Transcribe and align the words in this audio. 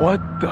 What 0.00 0.18
the? 0.40 0.48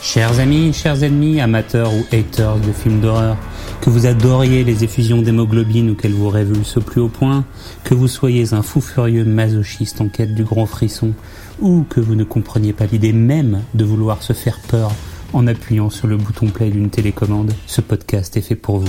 Chers 0.00 0.38
amis, 0.38 0.72
chers 0.72 1.02
ennemis, 1.02 1.42
amateurs 1.42 1.92
ou 1.92 2.06
haters 2.10 2.56
de 2.60 2.72
films 2.72 3.00
d'horreur, 3.00 3.36
que 3.82 3.90
vous 3.90 4.06
adoriez 4.06 4.64
les 4.64 4.84
effusions 4.84 5.20
d'hémoglobine 5.20 5.90
ou 5.90 5.94
qu'elles 5.94 6.14
vous 6.14 6.30
révulsent 6.30 6.78
au 6.78 6.80
plus 6.80 7.02
haut 7.02 7.10
point, 7.10 7.44
que 7.84 7.92
vous 7.92 8.08
soyez 8.08 8.54
un 8.54 8.62
fou 8.62 8.80
furieux 8.80 9.26
masochiste 9.26 10.00
en 10.00 10.08
quête 10.08 10.34
du 10.34 10.44
grand 10.44 10.64
frisson, 10.64 11.12
ou 11.60 11.84
que 11.86 12.00
vous 12.00 12.14
ne 12.14 12.24
compreniez 12.24 12.72
pas 12.72 12.86
l'idée 12.86 13.12
même 13.12 13.64
de 13.74 13.84
vouloir 13.84 14.22
se 14.22 14.32
faire 14.32 14.60
peur 14.60 14.92
en 15.34 15.46
appuyant 15.46 15.90
sur 15.90 16.06
le 16.06 16.16
bouton 16.16 16.46
play 16.46 16.70
d'une 16.70 16.88
télécommande, 16.88 17.52
ce 17.66 17.82
podcast 17.82 18.34
est 18.38 18.40
fait 18.40 18.56
pour 18.56 18.78
vous. 18.78 18.88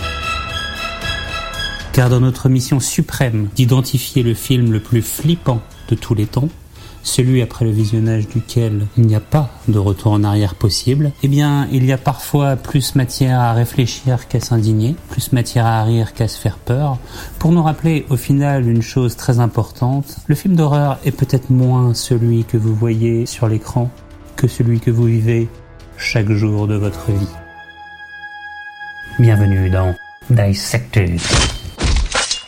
Car 1.98 2.12
dans 2.12 2.20
notre 2.20 2.48
mission 2.48 2.80
suprême 2.80 3.50
d'identifier 3.56 4.22
le 4.22 4.36
film 4.36 4.72
le 4.72 4.80
plus 4.80 5.02
flippant 5.02 5.62
de 5.90 5.96
tous 5.96 6.14
les 6.14 6.28
temps, 6.28 6.50
celui 7.02 7.42
après 7.42 7.66
le 7.66 7.72
visionnage 7.72 8.28
duquel 8.28 8.86
il 8.98 9.08
n'y 9.08 9.16
a 9.16 9.20
pas 9.20 9.50
de 9.68 9.80
retour 9.80 10.12
en 10.12 10.24
arrière 10.24 10.54
possible, 10.54 11.12
eh 11.24 11.28
bien, 11.28 11.68
il 11.72 11.84
y 11.84 11.92
a 11.92 11.98
parfois 11.98 12.56
plus 12.56 12.94
matière 12.94 13.40
à 13.40 13.54
réfléchir 13.54 14.28
qu'à 14.28 14.40
s'indigner, 14.40 14.96
plus 15.10 15.32
matière 15.32 15.66
à 15.66 15.84
rire 15.84 16.14
qu'à 16.14 16.28
se 16.28 16.38
faire 16.38 16.60
peur, 16.60 17.00
pour 17.40 17.52
nous 17.52 17.64
rappeler 17.64 18.06
au 18.12 18.16
final 18.16 18.70
une 18.70 18.84
chose 18.84 19.16
très 19.16 19.40
importante, 19.40 20.18
le 20.28 20.36
film 20.36 20.56
d'horreur 20.56 21.00
est 21.04 21.12
peut-être 21.12 21.50
moins 21.50 21.96
celui 21.96 22.44
que 22.44 22.58
vous 22.58 22.76
voyez 22.76 23.26
sur 23.26 23.48
l'écran 23.48 23.90
que 24.36 24.48
celui 24.48 24.80
que 24.80 24.92
vous 24.92 25.06
vivez 25.06 25.50
chaque 25.98 26.30
jour 26.30 26.68
de 26.68 26.76
votre 26.76 27.10
vie. 27.12 27.28
Bienvenue 29.18 29.72
dans 29.72 29.96
Dissected. 30.30 31.20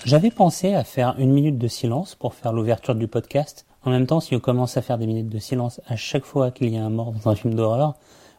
J'avais 0.05 0.31
pensé 0.31 0.73
à 0.73 0.83
faire 0.83 1.15
une 1.17 1.31
minute 1.31 1.57
de 1.57 1.67
silence 1.67 2.15
pour 2.15 2.33
faire 2.33 2.53
l'ouverture 2.53 2.95
du 2.95 3.07
podcast, 3.07 3.65
en 3.83 3.91
même 3.91 4.07
temps, 4.07 4.19
si 4.19 4.35
on 4.35 4.39
commence 4.39 4.77
à 4.77 4.81
faire 4.81 4.97
des 4.97 5.07
minutes 5.07 5.29
de 5.29 5.39
silence 5.39 5.81
à 5.87 5.95
chaque 5.95 6.25
fois 6.25 6.51
qu'il 6.51 6.69
y 6.69 6.77
a 6.77 6.83
un 6.83 6.89
mort 6.89 7.11
dans 7.11 7.29
un 7.29 7.35
film 7.35 7.53
d'horreur, 7.53 7.95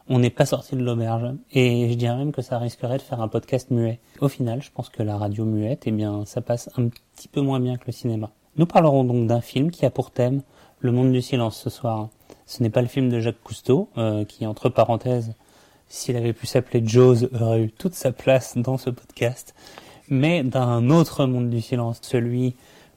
on 0.07 0.19
n'est 0.19 0.29
pas 0.29 0.45
sorti 0.45 0.75
de 0.75 0.83
l'auberge. 0.83 1.33
Et 1.51 1.89
je 1.89 1.95
dirais 1.95 2.17
même 2.17 2.31
que 2.31 2.41
ça 2.41 2.57
risquerait 2.57 2.97
de 2.97 3.03
faire 3.03 3.21
un 3.21 3.27
podcast 3.27 3.71
muet. 3.71 3.99
Au 4.19 4.27
final, 4.27 4.61
je 4.61 4.71
pense 4.71 4.89
que 4.89 5.03
la 5.03 5.17
radio 5.17 5.45
muette, 5.45 5.83
eh 5.85 5.91
bien, 5.91 6.25
ça 6.25 6.41
passe 6.41 6.69
un 6.77 6.89
petit 6.89 7.27
peu 7.27 7.41
moins 7.41 7.59
bien 7.59 7.77
que 7.77 7.85
le 7.87 7.91
cinéma. 7.91 8.31
Nous 8.57 8.65
parlerons 8.65 9.03
donc 9.03 9.27
d'un 9.27 9.41
film 9.41 9.71
qui 9.71 9.85
a 9.85 9.89
pour 9.89 10.11
thème 10.11 10.41
le 10.79 10.91
monde 10.91 11.11
du 11.11 11.21
silence 11.21 11.57
ce 11.59 11.69
soir. 11.69 12.09
Ce 12.45 12.61
n'est 12.61 12.69
pas 12.69 12.81
le 12.81 12.87
film 12.87 13.09
de 13.09 13.19
Jacques 13.19 13.41
Cousteau, 13.43 13.89
euh, 13.97 14.25
qui, 14.25 14.45
entre 14.45 14.69
parenthèses, 14.69 15.33
s'il 15.87 16.17
avait 16.17 16.33
pu 16.33 16.47
s'appeler 16.47 16.81
Jaws, 16.85 17.25
aurait 17.39 17.63
eu 17.63 17.71
toute 17.71 17.93
sa 17.93 18.11
place 18.11 18.57
dans 18.57 18.77
ce 18.77 18.89
podcast, 18.89 19.55
mais 20.11 20.43
d'un 20.43 20.91
autre 20.91 21.25
monde 21.25 21.49
du 21.49 21.61
silence, 21.61 21.99
celui 22.03 22.53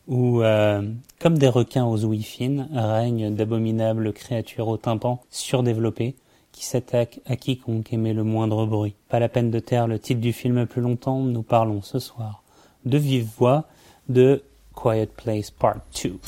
où, 0.06 0.42
euh, 0.42 0.82
comme 1.20 1.38
des 1.38 1.48
requins 1.48 1.86
aux 1.86 2.04
ouïes 2.04 2.22
fines, 2.22 2.68
règnent 2.74 3.34
d'abominables 3.34 4.12
créatures 4.12 4.68
au 4.68 4.76
tympan 4.76 5.22
surdéveloppées 5.30 6.16
qui 6.52 6.66
s'attaquent 6.66 7.20
à 7.24 7.36
quiconque 7.36 7.92
émet 7.92 8.12
le 8.12 8.24
moindre 8.24 8.66
bruit. 8.66 8.94
Pas 9.08 9.20
la 9.20 9.28
peine 9.28 9.50
de 9.50 9.60
taire 9.60 9.86
le 9.86 9.98
titre 9.98 10.20
du 10.20 10.32
film 10.32 10.66
plus 10.66 10.82
longtemps, 10.82 11.20
nous 11.20 11.42
parlons 11.42 11.80
ce 11.80 11.98
soir 11.98 12.42
de 12.84 12.98
vive 12.98 13.28
voix 13.38 13.64
de 14.08 14.42
Quiet 14.74 15.06
Place 15.06 15.50
Part 15.50 15.80
2. 16.02 16.18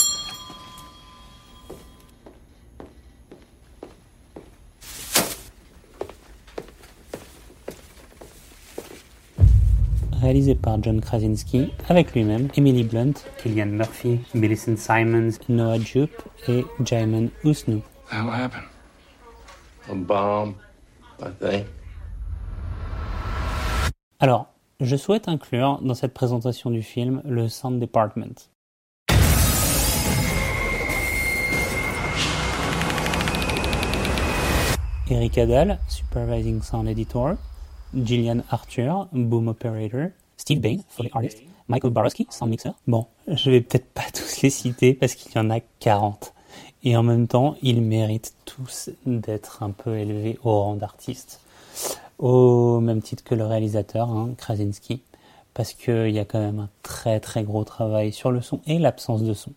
Réalisé 10.27 10.57
par 10.57 10.83
John 10.83 11.01
Krasinski, 11.01 11.71
avec 11.89 12.13
lui-même 12.13 12.49
Emily 12.57 12.83
Blunt, 12.83 13.13
Killian 13.41 13.67
Murphy, 13.67 14.19
Millicent 14.35 14.77
Simons, 14.77 15.39
Noah 15.49 15.79
Jupe 15.79 16.21
et 16.49 16.65
Jaimin 16.85 17.29
Usnu. 17.45 17.81
How 18.11 18.29
happened? 18.29 18.65
A 19.89 19.95
bomb, 19.95 20.55
I 21.21 21.29
think. 21.41 21.67
Alors, 24.19 24.49
je 24.81 24.97
souhaite 24.97 25.29
inclure 25.29 25.79
dans 25.81 25.95
cette 25.95 26.13
présentation 26.13 26.71
du 26.71 26.83
film 26.83 27.23
le 27.25 27.49
Sound 27.49 27.81
Department. 27.81 28.51
Eric 35.09 35.39
Adal, 35.39 35.79
Supervising 35.87 36.63
Sound 36.63 36.89
Editor, 36.89 37.37
Gillian 37.95 38.41
Arthur, 38.51 39.09
Boom 39.13 39.49
Operator, 39.49 40.09
Steve 40.37 40.61
Bain, 40.61 40.79
Foley 40.89 41.11
Artist, 41.13 41.43
Michael 41.69 41.93
Borowski, 41.93 42.27
Sound 42.31 42.51
Mixer. 42.51 42.73
Bon, 42.87 43.07
je 43.27 43.51
vais 43.51 43.61
peut-être 43.61 43.89
pas 43.93 44.05
tous 44.15 44.43
les 44.43 44.51
citer 44.51 44.95
parce 44.95 45.15
qu'il 45.15 45.33
y 45.33 45.39
en 45.39 45.51
a 45.51 45.61
40. 45.81 46.33
Et 46.85 46.97
en 46.97 47.03
même 47.03 47.27
temps, 47.27 47.57
ils 47.63 47.83
méritent 47.83 48.35
tous 48.45 48.91
d'être 49.07 49.63
un 49.63 49.71
peu 49.71 49.99
élevés 49.99 50.39
au 50.45 50.61
rang 50.61 50.77
d'artistes. 50.77 51.41
Au 52.19 52.81
même 52.81 53.03
titre 53.03 53.25
que 53.25 53.35
le 53.35 53.45
réalisateur, 53.45 54.09
hein, 54.11 54.31
Krasinski. 54.37 55.03
Parce 55.53 55.73
qu'il 55.73 56.11
y 56.11 56.19
a 56.19 56.25
quand 56.25 56.39
même 56.39 56.61
un 56.61 56.69
très 56.83 57.19
très 57.19 57.43
gros 57.43 57.65
travail 57.65 58.13
sur 58.13 58.31
le 58.31 58.43
son 58.43 58.61
et 58.67 58.79
l'absence 58.79 59.23
de 59.23 59.35
son. 59.35 59.53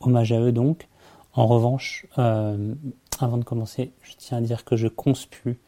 Hommage 0.00 0.32
à 0.32 0.40
eux 0.40 0.52
donc. 0.52 0.88
En 1.34 1.46
revanche, 1.46 2.06
euh, 2.18 2.74
avant 3.20 3.36
de 3.36 3.44
commencer, 3.44 3.90
je 4.02 4.12
tiens 4.16 4.38
à 4.38 4.40
dire 4.40 4.64
que 4.64 4.76
je 4.76 4.88
conspue 4.88 5.58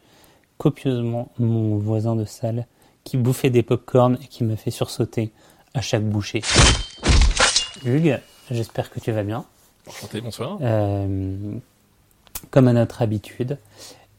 copieusement 0.59 1.31
mon 1.39 1.79
voisin 1.79 2.17
de 2.17 2.25
salle 2.25 2.67
qui 3.05 3.17
bouffait 3.17 3.51
des 3.51 3.63
pop-corn 3.63 4.19
et 4.23 4.27
qui 4.27 4.45
me 4.45 4.57
fait 4.57 4.71
sursauter 4.71 5.33
à 5.73 5.81
chaque 5.81 6.05
bouchée. 6.05 6.43
Hugues, 7.85 8.21
j'espère 8.51 8.91
que 8.91 9.01
tu 9.01 9.13
vas 9.13 9.23
bien. 9.23 9.45
Enchanté, 9.89 10.21
bonsoir. 10.21 10.59
Euh, 10.61 11.37
comme 12.51 12.69
à 12.69 12.73
notre 12.73 13.01
habitude, 13.01 13.57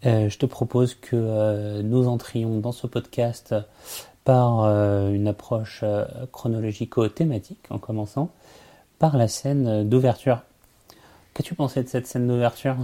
euh, 0.05 0.29
je 0.29 0.37
te 0.37 0.45
propose 0.45 0.95
que 0.95 1.15
euh, 1.15 1.83
nous 1.83 2.07
entrions 2.07 2.59
dans 2.59 2.71
ce 2.71 2.87
podcast 2.87 3.53
par 4.23 4.65
une 5.09 5.27
approche 5.27 5.83
chronologico-thématique, 6.31 7.65
en 7.71 7.79
commençant 7.79 8.29
par 8.99 9.17
la 9.17 9.27
scène 9.27 9.89
d'ouverture. 9.89 10.41
Qu'as-tu 11.33 11.55
pensé 11.55 11.81
de 11.81 11.87
cette 11.87 12.05
scène 12.05 12.27
d'ouverture? 12.27 12.75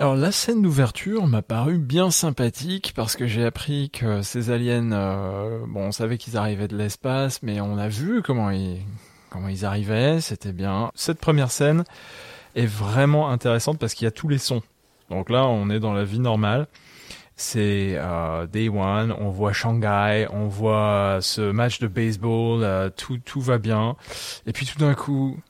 Alors 0.00 0.14
la 0.14 0.30
scène 0.30 0.62
d'ouverture 0.62 1.26
m'a 1.26 1.42
paru 1.42 1.76
bien 1.76 2.12
sympathique 2.12 2.92
parce 2.94 3.16
que 3.16 3.26
j'ai 3.26 3.44
appris 3.44 3.90
que 3.90 4.22
ces 4.22 4.50
aliens, 4.50 4.92
euh, 4.92 5.58
bon, 5.66 5.86
on 5.86 5.90
savait 5.90 6.18
qu'ils 6.18 6.36
arrivaient 6.36 6.68
de 6.68 6.76
l'espace, 6.76 7.42
mais 7.42 7.60
on 7.60 7.76
a 7.78 7.88
vu 7.88 8.22
comment 8.22 8.52
ils 8.52 8.80
comment 9.28 9.48
ils 9.48 9.64
arrivaient, 9.64 10.20
c'était 10.20 10.52
bien. 10.52 10.92
Cette 10.94 11.18
première 11.18 11.50
scène 11.50 11.82
est 12.54 12.64
vraiment 12.64 13.28
intéressante 13.28 13.80
parce 13.80 13.94
qu'il 13.94 14.04
y 14.04 14.08
a 14.08 14.12
tous 14.12 14.28
les 14.28 14.38
sons. 14.38 14.62
Donc 15.10 15.30
là, 15.30 15.48
on 15.48 15.68
est 15.68 15.80
dans 15.80 15.94
la 15.94 16.04
vie 16.04 16.20
normale. 16.20 16.68
C'est 17.34 17.94
euh, 17.96 18.46
Day 18.46 18.68
One, 18.68 19.10
on 19.18 19.30
voit 19.30 19.52
Shanghai, 19.52 20.28
on 20.30 20.46
voit 20.46 21.18
ce 21.22 21.50
match 21.50 21.80
de 21.80 21.88
baseball, 21.88 22.62
euh, 22.62 22.88
tout 22.88 23.18
tout 23.18 23.40
va 23.40 23.58
bien. 23.58 23.96
Et 24.46 24.52
puis 24.52 24.64
tout 24.64 24.78
d'un 24.78 24.94
coup, 24.94 25.40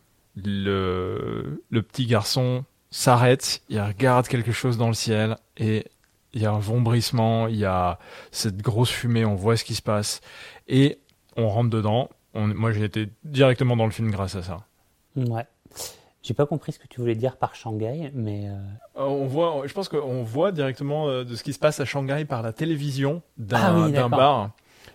le 0.43 1.63
le 1.69 1.83
petit 1.83 2.07
garçon 2.07 2.65
s'arrête, 2.91 3.61
il 3.69 3.81
regarde 3.81 4.29
quelque 4.29 4.53
chose 4.53 4.79
dans 4.79 4.89
le 4.89 4.95
ciel 4.95 5.37
et 5.57 5.87
il 6.35 6.43
y 6.43 6.47
a 6.47 6.51
un 6.53 6.59
vombrissement, 6.59 7.47
il 7.49 7.57
y 7.57 7.65
a 7.65 7.99
cette 8.31 8.59
grosse 8.59 8.91
fumée, 8.91 9.25
on 9.25 9.35
voit 9.35 9.57
ce 9.57 9.65
qui 9.65 9.75
se 9.75 9.83
passe 9.83 10.21
et 10.69 10.99
on 11.37 11.49
rentre 11.49 11.71
dedans. 11.71 12.09
On, 12.35 12.47
moi, 12.49 12.73
j'ai 12.73 12.85
été 12.85 13.09
directement 13.25 13.77
dans 13.77 13.87
le 13.87 13.91
film 13.93 14.11
grâce 14.11 14.35
à 14.37 14.43
ça. 14.43 14.59
Ouais. 15.17 15.47
J'ai 16.23 16.35
pas 16.35 16.47
compris 16.47 16.73
ce 16.73 16.79
que 16.79 16.87
tu 16.87 17.01
voulais 17.01 17.15
dire 17.15 17.37
par 17.37 17.55
Shanghai, 17.55 18.11
mais 18.15 18.49
euh, 18.49 18.53
Euh, 18.97 19.05
on 19.05 19.27
voit, 19.27 19.63
je 19.67 19.73
pense 19.73 19.89
qu'on 19.89 20.23
voit 20.23 20.53
directement 20.53 21.09
euh, 21.09 21.25
de 21.25 21.35
ce 21.37 21.43
qui 21.43 21.53
se 21.53 21.59
passe 21.59 21.81
à 21.81 21.85
Shanghai 21.85 22.25
par 22.27 22.43
la 22.43 22.53
télévision 22.53 23.23
Ah 23.39 23.43
d'un 23.73 23.87
oui, 23.87 23.93
d'accord. 23.93 24.11
bar. 24.11 24.51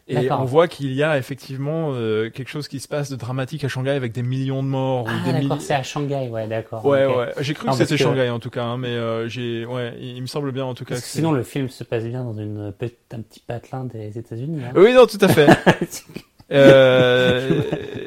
Et 0.10 0.30
on 0.32 0.44
voit 0.44 0.68
qu'il 0.68 0.92
y 0.92 1.02
a 1.02 1.18
effectivement 1.18 1.92
euh, 1.94 2.30
quelque 2.30 2.50
chose 2.50 2.68
qui 2.68 2.82
se 2.82 2.90
passe 2.90 3.10
de 3.10 3.16
dramatique 3.16 3.64
à 3.64 3.70
Shanghai 3.70 3.92
avec 3.92 4.12
des 4.12 4.22
millions 4.22 4.62
de 4.62 4.68
morts 4.68 5.08
ah 5.10 5.32
d'accord, 5.32 5.62
c'est 5.62 5.74
à 5.76 5.82
Shanghai, 5.84 6.28
ouais, 6.30 6.46
d'accord. 6.48 6.86
Ouais, 6.86 7.06
ouais. 7.06 7.32
J'ai 7.40 7.54
cru 7.54 7.68
Non, 7.68 7.72
que 7.72 7.78
c'était 7.78 7.96
que- 7.96 8.04
Shanghai 8.04 8.30
en 8.30 8.40
tout 8.40 8.50
cas, 8.50 8.64
hein, 8.66 8.78
mais 8.78 8.90
euh, 8.90 9.30
j'ai, 9.30 9.66
ouais, 9.66 9.94
il, 10.02 10.18
il 10.18 10.22
me 10.22 10.28
semble 10.28 10.52
bien 10.52 10.66
en 10.66 10.74
tout 10.74 10.84
cas. 10.84 10.96
Que 10.96 11.00
que 11.00 11.06
sinon, 11.06 11.32
le 11.32 11.44
film 11.44 11.70
se 11.70 11.86
passe 11.86 12.04
bien 12.04 12.24
dans 12.26 12.34
une 12.38 12.74
petite, 12.78 13.14
un 13.14 13.22
petit 13.22 13.40
patelin 13.40 13.86
des 13.86 14.18
États-Unis. 14.18 14.62
hein. 14.66 14.72
Oui, 14.76 14.94
non, 14.94 15.06
tout 15.06 15.20
à 15.22 15.28
fait. 15.30 15.48
Euh, 16.52 17.62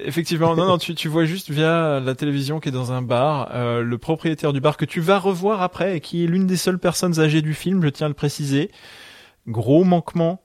effectivement, 0.04 0.54
non, 0.54 0.66
non, 0.66 0.78
tu, 0.78 0.94
tu 0.94 1.08
vois 1.08 1.25
juste 1.25 1.50
via 1.50 1.99
la 2.00 2.14
télévision 2.14 2.60
qui 2.60 2.69
est 2.69 2.72
dans 2.72 2.92
un 2.92 3.02
bar, 3.02 3.50
euh, 3.54 3.82
le 3.82 3.99
propriétaire 3.99 4.52
du 4.52 4.60
bar 4.60 4.76
que 4.76 4.84
tu 4.84 5.00
vas 5.00 5.19
revoir 5.19 5.62
après 5.62 5.96
et 5.96 6.00
qui 6.00 6.22
est 6.22 6.26
l'une 6.28 6.46
des 6.46 6.56
seules 6.58 6.78
personnes 6.78 7.19
âgées 7.19 7.42
du 7.42 7.54
film, 7.54 7.82
je 7.82 7.88
tiens 7.88 8.06
à 8.06 8.08
le 8.08 8.14
préciser. 8.14 8.70
Gros 9.49 9.82
manquement, 9.84 10.42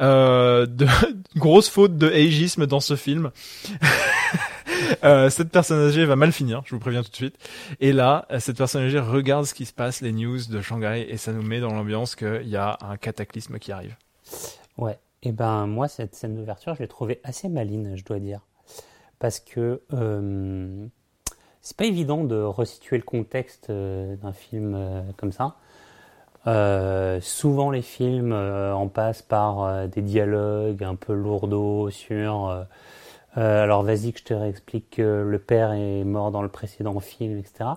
euh, 0.00 0.66
de, 0.66 0.86
grosse 1.36 1.68
faute 1.68 1.96
de 1.96 2.08
ageisme 2.08 2.66
dans 2.66 2.80
ce 2.80 2.96
film. 2.96 3.30
Euh, 5.04 5.30
cette 5.30 5.50
personne 5.50 5.78
âgée 5.78 6.04
va 6.04 6.16
mal 6.16 6.32
finir, 6.32 6.62
je 6.64 6.74
vous 6.74 6.80
préviens 6.80 7.02
tout 7.02 7.10
de 7.10 7.16
suite. 7.16 7.36
Et 7.80 7.92
là, 7.92 8.26
cette 8.38 8.56
personne 8.56 8.82
âgée 8.82 8.98
regarde 8.98 9.44
ce 9.44 9.54
qui 9.54 9.64
se 9.64 9.72
passe, 9.72 10.00
les 10.00 10.10
news 10.10 10.38
de 10.48 10.60
Shanghai, 10.60 11.06
et 11.08 11.16
ça 11.16 11.32
nous 11.32 11.42
met 11.42 11.60
dans 11.60 11.72
l'ambiance 11.72 12.16
qu'il 12.16 12.48
y 12.48 12.56
a 12.56 12.76
un 12.80 12.96
cataclysme 12.96 13.58
qui 13.58 13.72
arrive. 13.72 13.94
Ouais. 14.78 14.98
Eh 15.22 15.32
ben 15.32 15.66
moi, 15.66 15.86
cette 15.86 16.14
scène 16.14 16.34
d'ouverture, 16.34 16.74
je 16.74 16.80
l'ai 16.80 16.88
trouvée 16.88 17.20
assez 17.24 17.48
maline, 17.48 17.96
je 17.96 18.04
dois 18.04 18.18
dire. 18.18 18.40
Parce 19.18 19.38
que 19.38 19.82
euh, 19.92 20.86
c'est 21.60 21.76
pas 21.76 21.84
évident 21.84 22.24
de 22.24 22.40
resituer 22.40 22.96
le 22.96 23.04
contexte 23.04 23.70
euh, 23.70 24.16
d'un 24.16 24.32
film 24.32 25.04
comme 25.18 25.32
ça. 25.32 25.56
Euh, 26.46 27.20
souvent, 27.20 27.70
les 27.70 27.82
films 27.82 28.32
euh, 28.32 28.74
en 28.74 28.88
passent 28.88 29.22
par 29.22 29.62
euh, 29.62 29.86
des 29.86 30.02
dialogues 30.02 30.82
un 30.82 30.94
peu 30.94 31.12
lourdeaux 31.12 31.90
sur. 31.90 32.66
alors, 33.34 33.82
vas-y, 33.82 34.12
que 34.12 34.20
je 34.20 34.24
te 34.24 34.34
réexplique 34.34 34.90
que 34.90 35.22
le 35.26 35.38
père 35.38 35.72
est 35.72 36.04
mort 36.04 36.30
dans 36.30 36.42
le 36.42 36.48
précédent 36.48 36.98
film, 37.00 37.38
etc. 37.38 37.70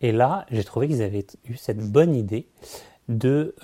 Et 0.00 0.12
là, 0.12 0.46
j'ai 0.50 0.64
trouvé 0.64 0.88
qu'ils 0.88 1.02
avaient 1.02 1.26
eu 1.44 1.56
cette 1.56 1.80
bonne 1.90 2.14
idée 2.14 2.46
de 3.08 3.54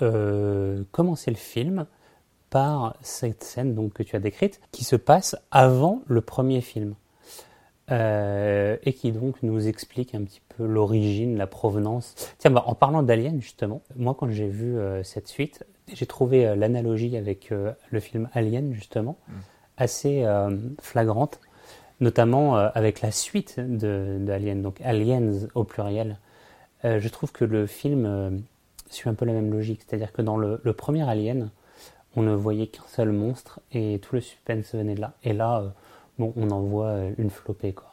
commencer 0.91 1.31
le 1.31 1.37
film 1.37 1.85
par 2.49 2.95
cette 3.01 3.43
scène 3.43 3.89
que 3.91 4.03
tu 4.03 4.15
as 4.15 4.19
décrite, 4.19 4.61
qui 4.71 4.83
se 4.83 4.95
passe 4.95 5.35
avant 5.51 6.01
le 6.07 6.21
premier 6.21 6.61
film. 6.61 6.95
Euh, 7.89 8.75
et 8.83 8.91
qui 8.91 9.13
donc 9.13 9.41
nous 9.43 9.69
explique 9.69 10.13
un 10.13 10.21
petit 10.23 10.41
peu 10.49 10.65
l'origine, 10.65 11.37
la 11.37 11.47
provenance. 11.47 12.15
Tiens, 12.37 12.51
bah, 12.51 12.63
en 12.65 12.75
parlant 12.75 13.01
d'Alien 13.01 13.41
justement, 13.41 13.81
moi 13.95 14.13
quand 14.13 14.29
j'ai 14.29 14.49
vu 14.49 14.77
euh, 14.77 15.03
cette 15.03 15.29
suite, 15.29 15.65
j'ai 15.93 16.05
trouvé 16.05 16.45
euh, 16.45 16.55
l'analogie 16.57 17.15
avec 17.15 17.49
le 17.49 17.99
film 18.01 18.27
Alien 18.33 18.73
justement 18.73 19.17
assez 19.77 20.23
euh, 20.25 20.57
flagrante, 20.81 21.39
notamment 22.01 22.57
avec 22.57 22.99
la 22.99 23.11
suite 23.11 23.57
de, 23.57 24.17
de 24.19 24.31
Alien, 24.33 24.61
donc 24.61 24.81
Aliens 24.83 25.47
au 25.55 25.63
pluriel. 25.63 26.17
Je 26.83 27.07
trouve 27.07 27.31
que 27.31 27.45
le 27.45 27.67
film 27.67 28.43
suit 28.89 29.09
un 29.09 29.13
peu 29.13 29.25
la 29.25 29.33
même 29.33 29.51
logique, 29.51 29.81
c'est-à-dire 29.87 30.11
que 30.11 30.21
dans 30.21 30.37
le, 30.37 30.59
le 30.63 30.73
premier 30.73 31.07
Alien, 31.07 31.51
on 32.15 32.21
ne 32.21 32.33
voyait 32.33 32.67
qu'un 32.67 32.83
seul 32.87 33.11
monstre 33.11 33.61
et 33.71 33.99
tout 33.99 34.15
le 34.15 34.21
suspense 34.21 34.75
venait 34.75 34.95
de 34.95 35.01
là. 35.01 35.13
Et 35.23 35.33
là, 35.33 35.73
bon, 36.19 36.33
on 36.35 36.49
en 36.51 36.61
voit 36.61 36.87
euh, 36.87 37.11
une 37.17 37.29
flopée, 37.29 37.73
quoi. 37.73 37.87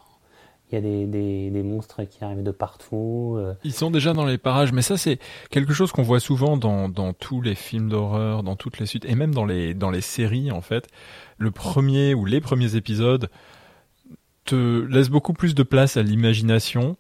Il 0.73 0.77
y 0.77 0.79
a 0.79 0.81
des, 0.81 1.07
des, 1.07 1.51
des 1.51 1.63
monstres 1.63 2.03
qui 2.05 2.25
arrivent 2.25 2.43
de 2.43 2.51
partout. 2.51 3.35
euh, 3.39 3.55
Ils 3.65 3.75
sont 3.75 3.91
déjà 3.91 4.13
dans 4.13 4.25
les 4.25 4.39
parages, 4.39 4.73
mais 4.73 4.83
ça 4.83 4.97
c'est 4.97 5.21
quelque 5.51 5.73
chose 5.75 5.93
qu'on 5.93 6.03
voit 6.03 6.21
souvent 6.21 6.57
dans, 6.57 6.89
dans 6.89 7.13
tous 7.13 7.43
les 7.43 7.55
films 7.55 7.91
d'horreur, 7.91 8.43
dans 8.43 8.57
toutes 8.57 8.79
les 8.81 8.87
suites, 8.87 9.05
et 9.05 9.15
même 9.15 9.35
dans 9.35 9.45
les, 9.45 9.75
dans 9.75 9.91
les 9.91 10.01
séries 10.01 10.51
en 10.51 10.63
fait. 10.63 10.89
Le 11.37 11.51
premier 11.51 12.15
ou 12.15 12.25
les 12.25 12.41
premiers 12.41 12.75
épisodes 12.77 13.29
te 14.47 14.85
laissent 14.87 15.11
beaucoup 15.11 15.35
plus 15.35 15.55
de 15.55 15.63
place 15.63 15.97
à 15.97 16.03
l'imagination 16.03 16.97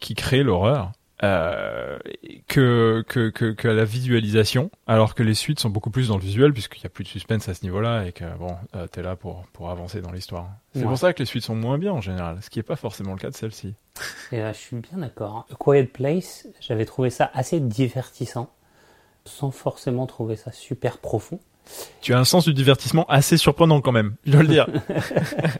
qui 0.00 0.14
crée 0.14 0.42
l'horreur 0.42 0.92
euh, 1.24 1.98
que, 2.46 3.02
que, 3.08 3.30
que, 3.30 3.52
que 3.52 3.68
à 3.68 3.72
la 3.74 3.84
visualisation, 3.84 4.70
alors 4.86 5.14
que 5.14 5.22
les 5.22 5.34
suites 5.34 5.58
sont 5.60 5.68
beaucoup 5.70 5.90
plus 5.90 6.08
dans 6.08 6.16
le 6.16 6.22
visuel 6.22 6.52
puisqu'il 6.52 6.80
n'y 6.80 6.86
a 6.86 6.90
plus 6.90 7.04
de 7.04 7.08
suspense 7.08 7.48
à 7.48 7.54
ce 7.54 7.64
niveau-là 7.64 8.04
et 8.06 8.12
que 8.12 8.24
bon, 8.38 8.56
euh, 8.76 8.86
t'es 8.86 9.02
là 9.02 9.16
pour, 9.16 9.44
pour 9.52 9.70
avancer 9.70 10.00
dans 10.00 10.12
l'histoire. 10.12 10.48
C'est 10.74 10.80
Ouais. 10.80 10.86
pour 10.86 10.98
ça 10.98 11.12
que 11.12 11.18
les 11.18 11.26
suites 11.26 11.42
sont 11.44 11.56
moins 11.56 11.78
bien 11.78 11.92
en 11.92 12.00
général, 12.00 12.38
ce 12.40 12.50
qui 12.50 12.58
n'est 12.60 12.62
pas 12.64 12.76
forcément 12.76 13.12
le 13.12 13.18
cas 13.18 13.30
de 13.30 13.34
celle-ci. 13.34 13.74
Et 14.32 14.38
là, 14.38 14.52
je 14.52 14.58
suis 14.58 14.76
bien 14.76 14.98
d'accord. 14.98 15.46
A 15.50 15.54
Quiet 15.56 15.84
Place, 15.84 16.46
j'avais 16.60 16.84
trouvé 16.84 17.10
ça 17.10 17.30
assez 17.34 17.58
divertissant, 17.60 18.48
sans 19.24 19.50
forcément 19.50 20.06
trouver 20.06 20.36
ça 20.36 20.52
super 20.52 20.98
profond. 20.98 21.40
Tu 22.00 22.14
as 22.14 22.18
un 22.18 22.24
sens 22.24 22.44
du 22.44 22.54
divertissement 22.54 23.04
assez 23.08 23.36
surprenant 23.36 23.80
quand 23.80 23.92
même, 23.92 24.14
je 24.24 24.32
dois 24.32 24.42
le 24.42 24.48
dire. 24.48 24.66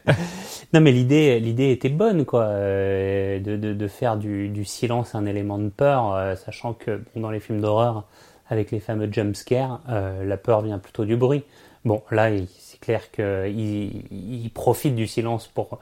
Non, 0.74 0.80
mais 0.80 0.92
l'idée, 0.92 1.40
l'idée 1.40 1.70
était 1.70 1.88
bonne, 1.88 2.26
quoi, 2.26 2.44
euh, 2.44 3.40
de, 3.40 3.56
de, 3.56 3.72
de 3.72 3.88
faire 3.88 4.18
du, 4.18 4.48
du 4.48 4.66
silence 4.66 5.14
un 5.14 5.24
élément 5.24 5.58
de 5.58 5.70
peur, 5.70 6.14
euh, 6.14 6.36
sachant 6.36 6.74
que 6.74 7.02
bon, 7.14 7.22
dans 7.22 7.30
les 7.30 7.40
films 7.40 7.60
d'horreur, 7.60 8.04
avec 8.50 8.70
les 8.70 8.80
fameux 8.80 9.08
jump 9.10 9.34
scares, 9.34 9.80
euh, 9.88 10.24
la 10.24 10.36
peur 10.36 10.60
vient 10.60 10.78
plutôt 10.78 11.06
du 11.06 11.16
bruit. 11.16 11.44
Bon, 11.86 12.02
là, 12.10 12.28
c'est 12.58 12.80
clair 12.80 13.10
qu'il 13.10 14.04
il 14.10 14.50
profite 14.52 14.94
du 14.94 15.06
silence 15.06 15.46
pour 15.46 15.78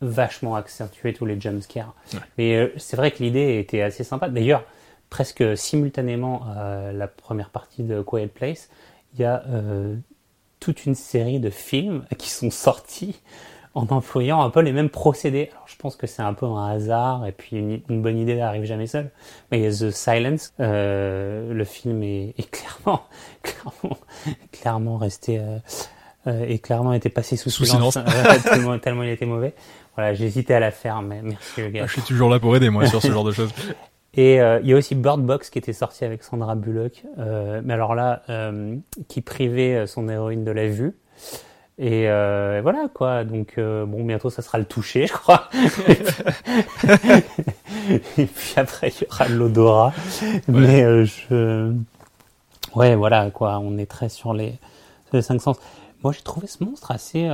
vachement 0.00 0.56
accentuer 0.56 1.12
tous 1.12 1.24
les 1.24 1.40
jump 1.40 1.62
scares. 1.62 1.94
Ouais. 2.12 2.20
Mais 2.36 2.72
c'est 2.78 2.96
vrai 2.96 3.12
que 3.12 3.22
l'idée 3.22 3.58
était 3.60 3.82
assez 3.82 4.02
sympa. 4.02 4.28
D'ailleurs, 4.28 4.64
presque 5.08 5.56
simultanément 5.56 6.46
à 6.56 6.92
la 6.92 7.06
première 7.06 7.50
partie 7.50 7.84
de 7.84 8.02
Quiet 8.02 8.26
Place, 8.26 8.70
il 9.16 9.22
y 9.22 9.24
a 9.24 9.42
euh, 9.48 9.96
toute 10.60 10.86
une 10.86 10.94
série 10.94 11.40
de 11.40 11.50
films 11.50 12.04
qui 12.18 12.30
sont 12.30 12.50
sortis 12.50 13.20
en 13.76 13.86
employant 13.90 14.40
un 14.40 14.48
peu 14.48 14.60
les 14.60 14.72
mêmes 14.72 14.88
procédés. 14.88 15.50
Alors 15.52 15.66
je 15.66 15.76
pense 15.76 15.96
que 15.96 16.06
c'est 16.06 16.22
un 16.22 16.32
peu 16.32 16.46
un 16.46 16.66
hasard 16.66 17.26
et 17.26 17.32
puis 17.32 17.56
une, 17.56 17.82
une 17.90 18.02
bonne 18.02 18.18
idée 18.18 18.34
n'arrive 18.34 18.64
jamais 18.64 18.86
seule. 18.86 19.10
Mais 19.50 19.58
il 19.58 19.64
y 19.64 19.66
a 19.66 19.70
The 19.70 19.90
Silence, 19.90 20.54
euh, 20.60 21.52
le 21.52 21.64
film 21.64 22.02
est, 22.02 22.34
est 22.38 22.50
clairement, 22.50 23.02
clairement, 23.42 23.98
clairement 24.50 24.96
resté 24.96 25.38
euh, 25.38 25.58
euh, 26.26 26.46
et 26.48 26.58
clairement 26.58 26.94
été 26.94 27.10
passé 27.10 27.36
sous, 27.36 27.50
Sous 27.50 27.66
silence, 27.66 27.92
silence. 27.92 28.42
Tellement, 28.44 28.78
tellement 28.78 29.02
il 29.02 29.10
était 29.10 29.26
mauvais. 29.26 29.54
Voilà, 29.94 30.14
j'hésitais 30.14 30.54
à 30.54 30.60
la 30.60 30.70
faire, 30.70 31.02
mais 31.02 31.20
merci 31.22 31.60
le 31.60 31.68
gars. 31.68 31.82
Ah, 31.84 31.86
je 31.86 31.92
suis 31.92 32.02
toujours 32.02 32.30
là 32.30 32.38
pour 32.40 32.56
aider 32.56 32.70
moi 32.70 32.86
sur 32.86 33.02
ce 33.02 33.08
genre 33.12 33.24
de 33.24 33.32
choses. 33.32 33.52
Et 34.16 34.40
euh, 34.40 34.60
il 34.62 34.68
y 34.68 34.72
a 34.72 34.76
aussi 34.76 34.94
Bird 34.94 35.20
Box 35.20 35.50
qui 35.50 35.58
était 35.58 35.74
sorti 35.74 36.06
avec 36.06 36.24
Sandra 36.24 36.54
Bullock, 36.54 37.04
euh, 37.18 37.60
mais 37.62 37.74
alors 37.74 37.94
là, 37.94 38.22
euh, 38.30 38.76
qui 39.08 39.20
privait 39.20 39.86
son 39.86 40.08
héroïne 40.08 40.42
de 40.42 40.50
la 40.50 40.68
vue. 40.68 40.96
Et 41.78 42.06
voilà 42.06 42.88
quoi, 42.92 43.24
donc 43.24 43.56
bon, 43.58 44.04
bientôt 44.04 44.30
ça 44.30 44.40
sera 44.40 44.56
le 44.56 44.64
toucher, 44.64 45.06
je 45.06 45.12
crois. 45.12 45.50
Et 48.16 48.24
puis 48.24 48.54
après, 48.56 48.88
il 48.88 49.02
y 49.02 49.06
aura 49.10 49.28
l'odorat. 49.28 49.92
Mais 50.48 50.82
euh, 50.82 51.04
je. 51.04 51.74
Ouais, 52.74 52.94
voilà 52.94 53.30
quoi, 53.30 53.58
on 53.58 53.76
est 53.76 53.84
très 53.84 54.08
sur 54.08 54.32
les, 54.32 54.52
sur 55.08 55.16
les 55.16 55.22
cinq 55.22 55.42
sens. 55.42 55.58
Moi, 56.02 56.12
j'ai 56.12 56.22
trouvé 56.22 56.46
ce 56.46 56.64
monstre 56.64 56.90
assez, 56.90 57.28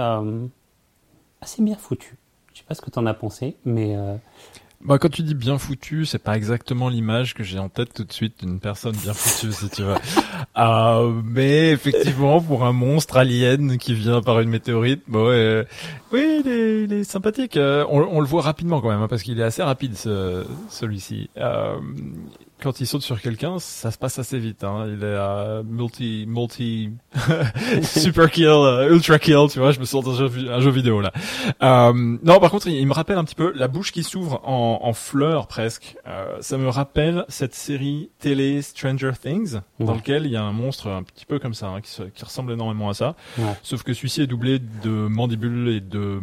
assez 1.41 1.63
bien 1.63 1.77
foutu. 1.77 2.17
Je 2.53 2.59
sais 2.59 2.65
pas 2.65 2.75
ce 2.75 2.83
que 2.83 2.91
t'en 2.91 3.07
as 3.07 3.15
pensé, 3.15 3.57
mais. 3.65 3.97
Euh, 4.83 4.87
Bah, 4.87 4.99
quand 4.99 5.09
tu 5.09 5.23
dis 5.23 5.35
bien 5.35 5.59
foutu, 5.59 6.05
c'est 6.07 6.19
pas 6.19 6.37
exactement 6.37 6.89
l'image 6.89 7.35
que 7.35 7.43
j'ai 7.43 7.59
en 7.59 7.69
tête 7.69 7.95
tout 7.95 8.05
de 8.05 8.13
suite 8.13 8.45
d'une 8.45 8.61
personne 8.61 8.97
bien 8.97 9.15
foutue, 9.15 9.53
si 9.53 9.69
tu 9.71 9.83
veux. 9.83 9.95
Euh, 10.59 11.23
mais 11.25 11.71
effectivement, 11.71 12.41
pour 12.41 12.65
un 12.65 12.73
monstre 12.73 13.17
alien 13.17 13.79
qui 13.79 13.95
vient 13.95 14.21
par 14.21 14.41
une 14.41 14.51
météorite, 14.51 15.03
bon, 15.09 15.29
ouais, 15.29 15.67
oui, 16.13 16.43
il 16.45 16.51
est, 16.51 16.83
il 16.85 16.93
est 16.93 17.05
sympathique. 17.05 17.57
Euh, 17.57 17.87
on, 17.89 18.01
on 18.01 18.21
le 18.21 18.27
voit 18.27 18.43
rapidement 18.43 18.81
quand 18.83 18.91
même, 18.91 19.01
hein, 19.01 19.09
parce 19.09 19.23
qu'il 19.23 19.41
est 19.41 19.45
assez 19.45 19.63
rapide, 19.63 19.97
ce, 19.97 20.45
celui-ci. 20.69 21.31
Quand 22.63 22.81
il 22.81 22.87
saute 22.87 23.03
sur 23.03 23.21
quelqu'un, 23.21 23.59
ça 23.59 23.91
se 23.91 23.99
passe 23.99 24.19
assez 24.21 24.39
vite. 24.39 24.63
Hein. 24.63 24.87
Il 24.97 25.03
est 25.03 25.17
à 25.17 25.63
multi, 25.65 26.25
multi, 26.29 26.91
super 27.83 28.31
kill, 28.31 28.47
euh, 28.47 28.93
ultra 28.95 29.19
kill, 29.19 29.47
tu 29.51 29.59
vois. 29.59 29.73
Je 29.73 29.81
me 29.81 29.85
sens 29.85 30.05
dans 30.05 30.13
un 30.23 30.29
jeu, 30.29 30.51
un 30.53 30.61
jeu 30.61 30.71
vidéo 30.71 31.01
là. 31.01 31.13
Euh, 31.63 31.93
non, 32.23 32.39
par 32.39 32.51
contre, 32.51 32.69
il, 32.69 32.75
il 32.77 32.87
me 32.87 32.93
rappelle 32.93 33.19
un 33.19 33.25
petit 33.25 33.35
peu 33.35 33.53
la 33.57 33.69
bouche 33.69 33.91
qui 33.93 34.03
s'ouvre 34.05 34.41
en, 34.45 34.79
en 34.83 34.93
fleurs 34.93 35.47
presque. 35.49 35.97
Euh, 36.07 36.37
ça 36.41 36.57
me 36.57 36.69
rappelle 36.69 37.25
cette 37.29 37.55
série 37.55 38.11
télé 38.19 38.63
Stranger 38.63 39.13
Things, 39.21 39.61
dans 39.81 39.95
lequel 39.95 40.27
il 40.27 40.33
y 40.33 40.37
a 40.37 40.43
un 40.43 40.53
monstre 40.53 40.89
un 40.89 41.03
petit 41.03 41.27
peu 41.27 41.39
comme 41.39 41.55
ça, 41.55 41.67
hein, 41.69 41.81
qui, 41.81 41.91
se- 41.91 42.03
qui 42.05 42.25
ressemble 42.25 42.53
énormément 42.53 42.89
à 42.91 42.95
ça. 42.95 43.17
Ouais. 43.39 43.45
Sauf 43.63 43.83
que 43.83 43.93
celui-ci 43.93 44.23
est 44.23 44.27
doublé 44.27 44.59
de 44.59 44.91
mandibules 44.91 45.69
et 45.69 45.81
de 45.81 46.21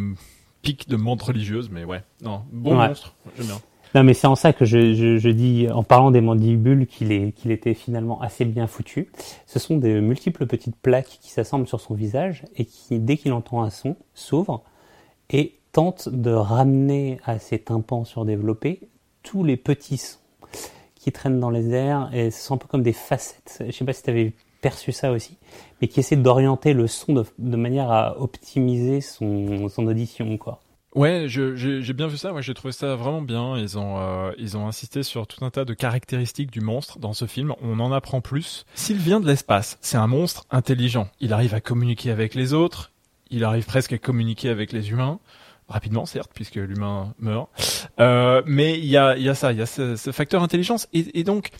pics 0.61 0.87
de 0.89 0.95
menthe 0.95 1.21
religieuse, 1.21 1.69
mais 1.71 1.83
ouais, 1.83 2.03
non, 2.21 2.43
bon 2.51 2.77
Ouais. 2.79 2.87
monstre, 2.89 3.13
j'aime 3.37 3.47
bien. 3.47 3.59
Non, 3.95 4.03
mais 4.03 4.13
c'est 4.13 4.27
en 4.27 4.35
ça 4.35 4.53
que 4.53 4.65
je, 4.65 5.29
dis, 5.29 5.67
en 5.71 5.83
parlant 5.83 6.11
des 6.11 6.21
mandibules, 6.21 6.85
qu'il 6.85 7.51
était 7.51 7.73
finalement 7.73 8.21
assez 8.21 8.45
bien 8.45 8.67
foutu. 8.67 9.11
Ce 9.47 9.57
sont 9.57 9.77
de 9.77 9.99
multiples 9.99 10.45
petites 10.45 10.75
plaques 10.75 11.17
qui 11.21 11.31
s'assemblent 11.31 11.67
sur 11.67 11.81
son 11.81 11.95
visage 11.95 12.43
et 12.55 12.65
qui, 12.65 12.99
dès 12.99 13.17
qu'il 13.17 13.33
entend 13.33 13.63
un 13.63 13.71
son, 13.71 13.95
s'ouvrent 14.13 14.63
et 15.31 15.55
tente 15.71 16.09
de 16.09 16.31
ramener 16.31 17.19
à 17.25 17.39
ses 17.39 17.59
tympans 17.59 18.05
surdéveloppés 18.05 18.81
tous 19.23 19.43
les 19.43 19.57
petits 19.57 19.97
sons 19.97 20.19
qui 20.95 21.11
traînent 21.11 21.39
dans 21.39 21.49
les 21.49 21.69
airs 21.69 22.09
et 22.13 22.29
ce 22.29 22.41
sont 22.41 22.55
un 22.55 22.57
peu 22.57 22.67
comme 22.67 22.83
des 22.83 22.93
facettes. 22.93 23.63
Je 23.65 23.71
sais 23.71 23.85
pas 23.85 23.93
si 23.93 24.03
tu 24.03 24.09
avais 24.09 24.33
perçu 24.61 24.91
ça 24.91 25.11
aussi, 25.11 25.37
mais 25.81 25.87
qui 25.87 25.99
essaie 25.99 26.15
d'orienter 26.15 26.73
le 26.73 26.87
son 26.87 27.13
de, 27.13 27.25
de 27.39 27.55
manière 27.55 27.91
à 27.91 28.19
optimiser 28.19 29.01
son, 29.01 29.69
son 29.69 29.87
audition, 29.87 30.37
quoi. 30.37 30.59
Ouais, 30.95 31.25
j'ai 31.27 31.93
bien 31.93 32.07
vu 32.07 32.17
ça. 32.17 32.31
Moi, 32.31 32.41
j'ai 32.41 32.53
trouvé 32.53 32.71
ça 32.71 32.95
vraiment 32.95 33.21
bien. 33.21 33.57
Ils 33.57 33.77
ont 33.77 33.99
euh, 33.99 34.31
ils 34.37 34.57
ont 34.57 34.67
insisté 34.67 35.03
sur 35.03 35.27
tout 35.27 35.45
un 35.45 35.51
tas 35.51 35.65
de 35.65 35.73
caractéristiques 35.73 36.51
du 36.51 36.61
monstre 36.61 36.97
dans 36.99 37.13
ce 37.13 37.25
film. 37.25 37.53
On 37.61 37.79
en 37.79 37.91
apprend 37.91 38.21
plus. 38.21 38.65
S'il 38.73 38.97
vient 38.97 39.19
de 39.19 39.27
l'espace, 39.27 39.77
c'est 39.81 39.97
un 39.97 40.07
monstre 40.07 40.45
intelligent. 40.49 41.07
Il 41.19 41.33
arrive 41.33 41.53
à 41.53 41.61
communiquer 41.61 42.09
avec 42.11 42.33
les 42.33 42.53
autres. 42.53 42.91
Il 43.29 43.43
arrive 43.43 43.65
presque 43.65 43.93
à 43.93 43.97
communiquer 43.99 44.49
avec 44.49 44.71
les 44.71 44.89
humains 44.89 45.19
rapidement, 45.67 46.07
certes, 46.07 46.31
puisque 46.33 46.55
l'humain 46.55 47.13
meurt. 47.19 47.49
Euh, 47.99 48.41
mais 48.47 48.79
il 48.79 48.85
y 48.85 48.97
a 48.97 49.15
y 49.17 49.29
a 49.29 49.35
ça, 49.35 49.51
il 49.51 49.59
y 49.59 49.61
a 49.61 49.67
ce, 49.67 49.95
ce 49.95 50.11
facteur 50.11 50.41
intelligence. 50.41 50.87
Et, 50.93 51.19
et 51.19 51.23
donc, 51.23 51.51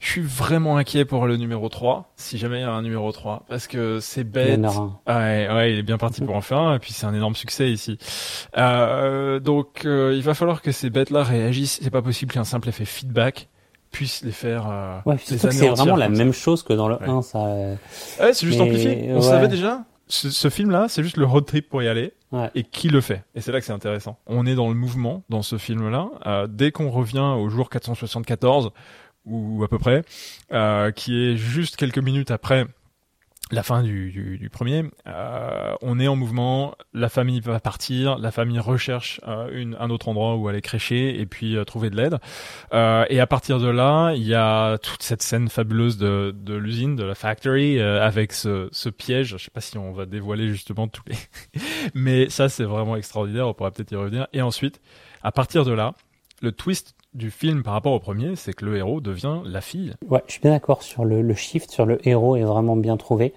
je 0.00 0.08
suis 0.10 0.20
vraiment 0.20 0.76
inquiet 0.76 1.04
pour 1.04 1.26
le 1.26 1.36
numéro 1.36 1.68
3, 1.68 2.12
si 2.16 2.38
jamais 2.38 2.58
il 2.58 2.62
y 2.62 2.64
a 2.64 2.70
un 2.72 2.82
numéro 2.82 3.10
3, 3.10 3.44
parce 3.48 3.66
que 3.66 3.98
c'est 4.00 4.20
Il 4.20 4.26
y 4.26 4.30
bête. 4.30 4.64
en 4.64 5.00
un. 5.06 5.18
Ouais, 5.20 5.48
ouais, 5.52 5.72
il 5.72 5.78
est 5.78 5.82
bien 5.82 5.98
parti 5.98 6.20
pour 6.22 6.36
en 6.36 6.40
faire 6.40 6.58
un, 6.58 6.76
et 6.76 6.78
puis 6.78 6.92
c'est 6.92 7.06
un 7.06 7.14
énorme 7.14 7.34
succès 7.34 7.70
ici. 7.70 7.98
Euh, 8.56 9.40
donc, 9.40 9.84
euh, 9.84 10.14
il 10.14 10.22
va 10.22 10.34
falloir 10.34 10.62
que 10.62 10.72
ces 10.72 10.90
bêtes-là 10.90 11.22
réagissent. 11.22 11.80
C'est 11.82 11.90
pas 11.90 12.02
possible 12.02 12.32
qu'un 12.32 12.44
simple 12.44 12.68
effet 12.68 12.84
feedback 12.84 13.48
puisse 13.90 14.22
les 14.22 14.32
faire. 14.32 14.66
Euh, 14.70 14.98
Ouais, 15.06 15.16
c'est 15.18 15.36
vraiment 15.42 15.96
la 15.96 16.08
même 16.08 16.32
chose 16.32 16.62
que 16.62 16.72
dans 16.74 16.88
le 16.88 16.96
Ouais. 16.96 17.08
1, 17.08 17.22
ça. 17.22 17.38
euh, 17.46 17.74
Ouais, 18.20 18.32
c'est 18.34 18.46
juste 18.46 18.58
Mais, 18.58 18.64
amplifié. 18.64 19.10
On 19.14 19.20
savait 19.22 19.48
déjà. 19.48 19.84
ce, 20.08 20.30
ce 20.30 20.48
film-là, 20.50 20.86
c'est 20.88 21.02
juste 21.02 21.16
le 21.16 21.24
road 21.24 21.44
trip 21.46 21.68
pour 21.68 21.82
y 21.82 21.88
aller. 21.88 22.12
Ouais. 22.30 22.50
Et 22.54 22.62
qui 22.62 22.88
le 22.90 23.00
fait? 23.00 23.24
Et 23.34 23.40
c'est 23.40 23.52
là 23.52 23.58
que 23.60 23.64
c'est 23.64 23.72
intéressant. 23.72 24.18
On 24.26 24.44
est 24.44 24.54
dans 24.54 24.68
le 24.68 24.74
mouvement 24.74 25.24
dans 25.30 25.40
ce 25.40 25.56
film-là. 25.56 26.08
Euh, 26.26 26.46
dès 26.46 26.70
qu'on 26.72 26.90
revient 26.90 27.20
au 27.38 27.48
jour 27.48 27.70
474 27.70 28.70
ou 29.28 29.62
à 29.64 29.68
peu 29.68 29.78
près, 29.78 30.02
euh, 30.52 30.90
qui 30.90 31.24
est 31.24 31.36
juste 31.36 31.76
quelques 31.76 31.98
minutes 31.98 32.30
après 32.30 32.66
la 33.50 33.62
fin 33.62 33.82
du, 33.82 34.50
premier, 34.52 34.84
euh, 35.06 35.74
on 35.80 35.98
est 35.98 36.06
en 36.06 36.16
mouvement, 36.16 36.74
la 36.92 37.08
famille 37.08 37.40
va 37.40 37.60
partir, 37.60 38.18
la 38.18 38.30
famille 38.30 38.58
recherche 38.58 39.22
euh, 39.26 39.72
un 39.78 39.88
autre 39.88 40.08
endroit 40.08 40.36
où 40.36 40.48
aller 40.48 40.60
crécher 40.60 41.18
et 41.18 41.24
puis 41.24 41.56
trouver 41.66 41.88
de 41.88 41.96
l'aide. 41.96 42.18
Et 43.10 43.20
à 43.20 43.26
partir 43.26 43.58
de 43.58 43.68
là, 43.68 44.12
il 44.12 44.24
y 44.24 44.34
a 44.34 44.76
toute 44.76 45.02
cette 45.02 45.22
scène 45.22 45.48
fabuleuse 45.48 45.96
de, 45.96 46.34
l'usine, 46.54 46.94
de 46.94 47.04
la 47.04 47.14
factory, 47.14 47.80
avec 47.80 48.34
ce, 48.34 48.88
piège. 48.90 49.28
Je 49.28 49.44
sais 49.44 49.50
pas 49.50 49.62
si 49.62 49.78
on 49.78 49.92
va 49.92 50.04
dévoiler 50.04 50.50
justement 50.50 50.86
tous 50.86 51.04
les... 51.06 51.16
Mais 51.94 52.28
ça, 52.28 52.50
c'est 52.50 52.64
vraiment 52.64 52.96
extraordinaire, 52.96 53.48
on 53.48 53.54
pourra 53.54 53.70
peut-être 53.70 53.92
y 53.92 53.96
revenir. 53.96 54.26
Et 54.34 54.42
ensuite, 54.42 54.78
à 55.22 55.32
partir 55.32 55.64
de 55.64 55.72
là, 55.72 55.94
le 56.42 56.52
twist 56.52 56.97
du 57.14 57.30
film 57.30 57.62
par 57.62 57.72
rapport 57.72 57.92
au 57.92 58.00
premier, 58.00 58.36
c'est 58.36 58.52
que 58.52 58.64
le 58.64 58.76
héros 58.76 59.00
devient 59.00 59.40
la 59.44 59.60
fille. 59.60 59.94
Ouais, 60.08 60.22
je 60.26 60.32
suis 60.32 60.40
bien 60.40 60.50
d'accord 60.50 60.82
sur 60.82 61.04
le, 61.04 61.22
le 61.22 61.34
shift 61.34 61.70
sur 61.70 61.86
le 61.86 62.06
héros 62.06 62.36
est 62.36 62.42
vraiment 62.42 62.76
bien 62.76 62.96
trouvé. 62.96 63.32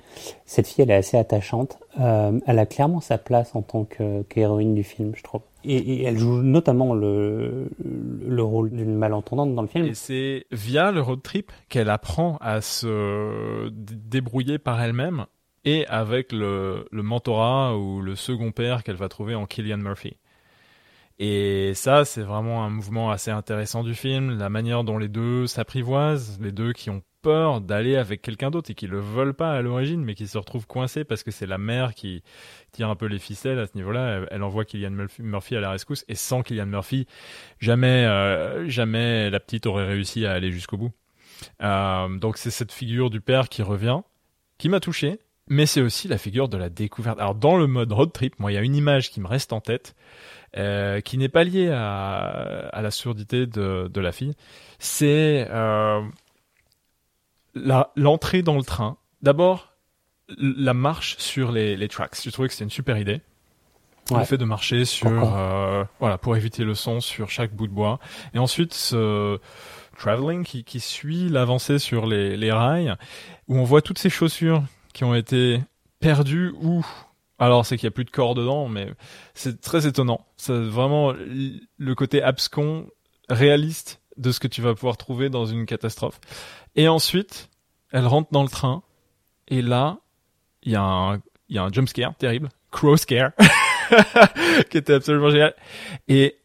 Cette 0.46 0.68
fille, 0.68 0.84
elle 0.84 0.92
est 0.92 0.96
assez 0.96 1.18
attachante. 1.18 1.80
Euh, 2.00 2.40
elle 2.46 2.60
a 2.60 2.66
clairement 2.66 3.02
sa 3.02 3.18
place 3.18 3.56
en 3.56 3.62
tant 3.62 3.86
qu'héroïne 3.86 4.76
du 4.76 4.84
film, 4.84 5.14
je 5.16 5.24
trouve. 5.24 5.42
Et, 5.64 5.78
et 5.78 6.04
elle 6.04 6.18
joue 6.18 6.42
notamment 6.42 6.94
le, 6.94 7.70
le 7.80 8.44
rôle 8.44 8.72
d'une 8.72 8.96
malentendante 8.96 9.54
dans 9.56 9.62
le 9.62 9.68
film. 9.68 9.86
Et 9.86 9.94
c'est 9.94 10.46
via 10.52 10.92
le 10.92 11.02
road 11.02 11.22
trip 11.22 11.52
qu'elle 11.70 11.90
apprend 11.90 12.38
à 12.42 12.62
se 12.62 13.70
débrouiller 13.70 14.58
par 14.58 14.82
elle-même 14.82 15.26
et 15.64 15.86
avec 15.88 16.32
le, 16.32 16.88
le 16.92 17.04
mentorat 17.04 17.78
ou 17.78 18.02
le 18.02 18.16
second 18.16 18.52
père 18.52 18.84
qu'elle 18.84 18.96
va 18.96 19.10
trouver 19.10 19.36
en 19.36 19.46
Killian 19.46 19.78
Murphy. 19.78 20.18
Et 21.24 21.76
ça, 21.76 22.04
c'est 22.04 22.24
vraiment 22.24 22.66
un 22.66 22.72
mouvement 22.72 23.12
assez 23.12 23.30
intéressant 23.30 23.84
du 23.84 23.94
film, 23.94 24.40
la 24.40 24.50
manière 24.50 24.84
dont 24.84 24.98
les 24.98 25.08
deux 25.08 25.46
s'apprivoisent, 25.46 26.40
les 26.42 26.52
deux 26.52 26.74
qui 26.74 26.90
ont 26.90 27.04
peur 27.22 27.62
d'aller 27.62 27.96
avec 27.96 28.24
quelqu'un 28.24 28.50
d'autre 28.50 28.72
et 28.72 28.74
qui 28.74 28.88
le 28.88 29.00
veulent 29.00 29.36
pas 29.36 29.52
à 29.54 29.62
l'origine, 29.62 30.04
mais 30.04 30.16
qui 30.16 30.28
se 30.28 30.36
retrouvent 30.36 30.66
coincés 30.66 31.04
parce 31.04 31.22
que 31.22 31.30
c'est 31.30 31.46
la 31.46 31.60
mère 31.60 31.94
qui 31.94 32.24
tire 32.72 32.90
un 32.90 32.96
peu 32.96 33.06
les 33.06 33.20
ficelles 33.20 33.60
à 33.60 33.68
ce 33.68 33.74
niveau-là. 33.76 34.26
Elle, 34.32 34.42
envoie 34.42 34.66
Killian 34.66 34.90
Murphy- 35.20 35.56
à 35.56 35.60
la 35.60 35.70
rescousse 35.70 36.04
et 36.08 36.16
sans 36.16 36.42
Killian 36.42 36.66
Murphy, 36.66 37.06
jamais, 37.60 38.04
euh, 38.08 38.68
jamais 38.68 39.30
la 39.30 39.40
petite 39.40 39.68
aurait 39.68 39.86
réussi 39.86 40.26
à 40.26 40.32
aller 40.32 40.52
jusqu'au 40.52 40.78
bout. 40.78 40.92
Euh, 41.62 42.18
donc 42.18 42.38
c'est 42.38 42.50
cette 42.50 42.72
figure 42.72 43.12
du 43.12 43.22
père 43.22 43.48
qui 43.48 43.62
revient, 43.62 44.00
qui 44.58 44.70
m'a 44.70 44.80
touché, 44.80 45.20
mais 45.52 45.66
c'est 45.66 45.82
aussi 45.82 46.08
la 46.08 46.18
figure 46.18 46.48
de 46.48 46.56
la 46.56 46.70
découverte. 46.70 47.20
Alors 47.20 47.36
dans 47.36 47.58
le 47.58 47.68
mode 47.68 47.92
road 47.92 48.14
trip, 48.14 48.40
moi 48.40 48.54
il 48.54 48.56
y 48.56 48.58
a 48.58 48.62
une 48.62 48.74
image 48.74 49.12
qui 49.12 49.20
me 49.20 49.28
reste 49.28 49.52
en 49.52 49.60
tête, 49.60 49.96
euh, 50.56 51.02
qui 51.02 51.18
n'est 51.18 51.28
pas 51.28 51.44
liée 51.44 51.70
à, 51.70 52.70
à 52.72 52.82
la 52.82 52.90
surdité 52.90 53.48
de, 53.48 53.90
de 53.94 54.02
la 54.02 54.14
fille. 54.14 54.34
C'est 54.80 55.46
euh, 55.50 56.02
l'entrée 57.98 58.44
dans 58.44 58.56
le 58.56 58.64
train. 58.64 58.96
D'abord, 59.22 59.74
la 60.38 60.74
marche 60.74 61.18
sur 61.18 61.52
les, 61.52 61.76
les 61.76 61.90
tracks. 61.90 62.16
J'ai 62.24 62.32
trouvé 62.32 62.48
que 62.48 62.54
c'était 62.54 62.64
une 62.64 62.70
super 62.70 62.98
idée. 62.98 63.20
Ouais. 64.10 64.20
Le 64.20 64.26
fait 64.26 64.38
de 64.38 64.46
marcher 64.46 64.86
sur, 64.86 65.38
euh, 65.38 65.84
voilà, 66.00 66.18
pour 66.18 66.38
éviter 66.38 66.64
le 66.64 66.76
son 66.76 67.02
sur 67.02 67.30
chaque 67.30 67.54
bout 67.54 67.68
de 67.68 67.74
bois. 67.74 68.00
Et 68.34 68.40
ensuite, 68.40 68.74
ce 68.74 69.38
traveling 69.98 70.46
qui, 70.46 70.64
qui 70.64 70.80
suit 70.80 71.28
l'avancée 71.28 71.78
sur 71.78 72.06
les, 72.06 72.38
les 72.38 72.54
rails, 72.54 72.96
où 73.50 73.58
on 73.58 73.66
voit 73.66 73.82
toutes 73.82 74.00
ces 74.00 74.10
chaussures 74.10 74.64
qui 74.94 75.04
ont 75.04 75.16
été 75.16 75.62
perdues 76.00 76.54
ou 76.62 76.86
alors 77.40 77.66
c'est 77.66 77.76
qu'il 77.76 77.86
y 77.86 77.88
a 77.88 77.92
plus 77.92 78.06
de 78.06 78.12
corps 78.12 78.36
dedans, 78.36 78.68
mais 78.68 78.92
c'est 79.34 79.62
très 79.62 79.88
étonnant. 79.88 80.28
C'est 80.38 80.54
vraiment 80.54 81.12
le 81.14 81.96
côté 81.96 82.22
abscon, 82.22 82.88
réaliste 83.30 84.02
de 84.18 84.32
ce 84.32 84.40
que 84.40 84.48
tu 84.48 84.62
vas 84.62 84.76
pouvoir 84.76 84.98
trouver 84.98 85.30
dans 85.30 85.46
une 85.46 85.66
catastrophe. 85.66 86.20
Et 86.76 86.88
ensuite, 86.88 87.50
elle 87.92 88.06
rentre 88.06 88.32
dans 88.32 88.44
le 88.44 88.50
train, 88.50 88.84
et 89.48 89.64
là, 89.64 89.98
il 90.62 90.72
y 90.72 90.76
a 90.76 90.84
un, 90.84 91.16
il 91.50 91.56
y 91.56 91.58
a 91.58 91.64
un 91.64 91.72
jump 91.72 91.90
scare 91.90 92.16
terrible, 92.16 92.50
crow 92.70 92.96
scare, 92.96 93.32
qui 94.70 94.78
était 94.78 94.94
absolument 94.94 95.32
génial. 95.32 95.56
Et 96.08 96.38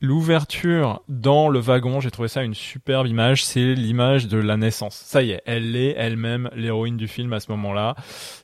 l'ouverture 0.00 1.02
dans 1.08 1.48
le 1.48 1.58
wagon, 1.58 2.00
j'ai 2.00 2.10
trouvé 2.10 2.28
ça 2.28 2.42
une 2.42 2.54
superbe 2.54 3.06
image. 3.06 3.44
C'est 3.44 3.74
l'image 3.74 4.28
de 4.28 4.38
la 4.38 4.56
naissance. 4.56 4.96
Ça 4.96 5.22
y 5.22 5.32
est, 5.32 5.42
elle 5.46 5.76
est 5.76 5.94
elle-même 5.96 6.50
l'héroïne 6.54 6.96
du 6.96 7.08
film 7.08 7.32
à 7.32 7.40
ce 7.40 7.50
moment-là. 7.52 7.94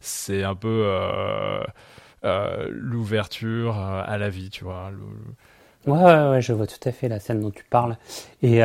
C'est 0.01 0.43
un 0.43 0.55
peu 0.55 0.83
euh, 0.85 1.61
euh, 2.25 2.69
l'ouverture 2.71 3.79
euh, 3.79 4.03
à 4.05 4.19
la 4.19 4.29
vie, 4.29 4.51
tu 4.51 4.65
vois. 4.65 4.91
Ouais, 5.87 6.03
ouais, 6.03 6.31
ouais, 6.31 6.43
je 6.43 6.53
vois 6.53 6.67
tout 6.67 6.89
à 6.89 6.93
fait 6.93 7.09
la 7.09 7.21
scène 7.21 7.41
dont 7.41 7.51
tu 7.51 7.65
parles. 7.65 7.97
Et, 8.43 8.61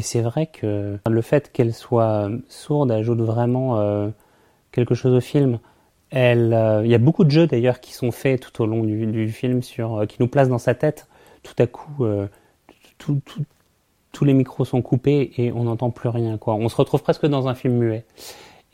c'est 0.00 0.22
vrai 0.22 0.46
que 0.46 0.98
le 1.08 1.22
fait 1.22 1.52
qu'elle 1.52 1.74
soit 1.74 2.30
sourde 2.48 2.90
ajoute 2.92 3.20
vraiment 3.20 4.12
quelque 4.70 4.94
chose 4.94 5.14
au 5.14 5.20
film. 5.20 5.58
Il 6.12 6.86
y 6.86 6.94
a 6.94 6.98
beaucoup 6.98 7.24
de 7.24 7.30
jeux 7.30 7.46
d'ailleurs 7.46 7.80
qui 7.80 7.92
sont 7.92 8.12
faits 8.12 8.40
tout 8.40 8.62
au 8.62 8.66
long 8.66 8.84
du, 8.84 9.28
film 9.30 9.62
sur, 9.62 10.06
qui 10.08 10.18
nous 10.20 10.28
placent 10.28 10.50
dans 10.50 10.58
sa 10.58 10.74
tête. 10.74 11.08
Tout 11.42 11.54
à 11.58 11.66
coup, 11.66 12.04
euh, 12.04 12.26
tout- 12.98 13.20
tout- 13.24 13.44
tous 14.12 14.24
les 14.24 14.34
micros 14.34 14.64
sont 14.64 14.82
coupés 14.82 15.32
et 15.38 15.52
on 15.52 15.64
n'entend 15.64 15.90
plus 15.90 16.08
rien. 16.08 16.36
Quoi. 16.38 16.54
On 16.54 16.68
se 16.68 16.76
retrouve 16.76 17.02
presque 17.02 17.26
dans 17.26 17.48
un 17.48 17.54
film 17.54 17.74
muet. 17.78 18.04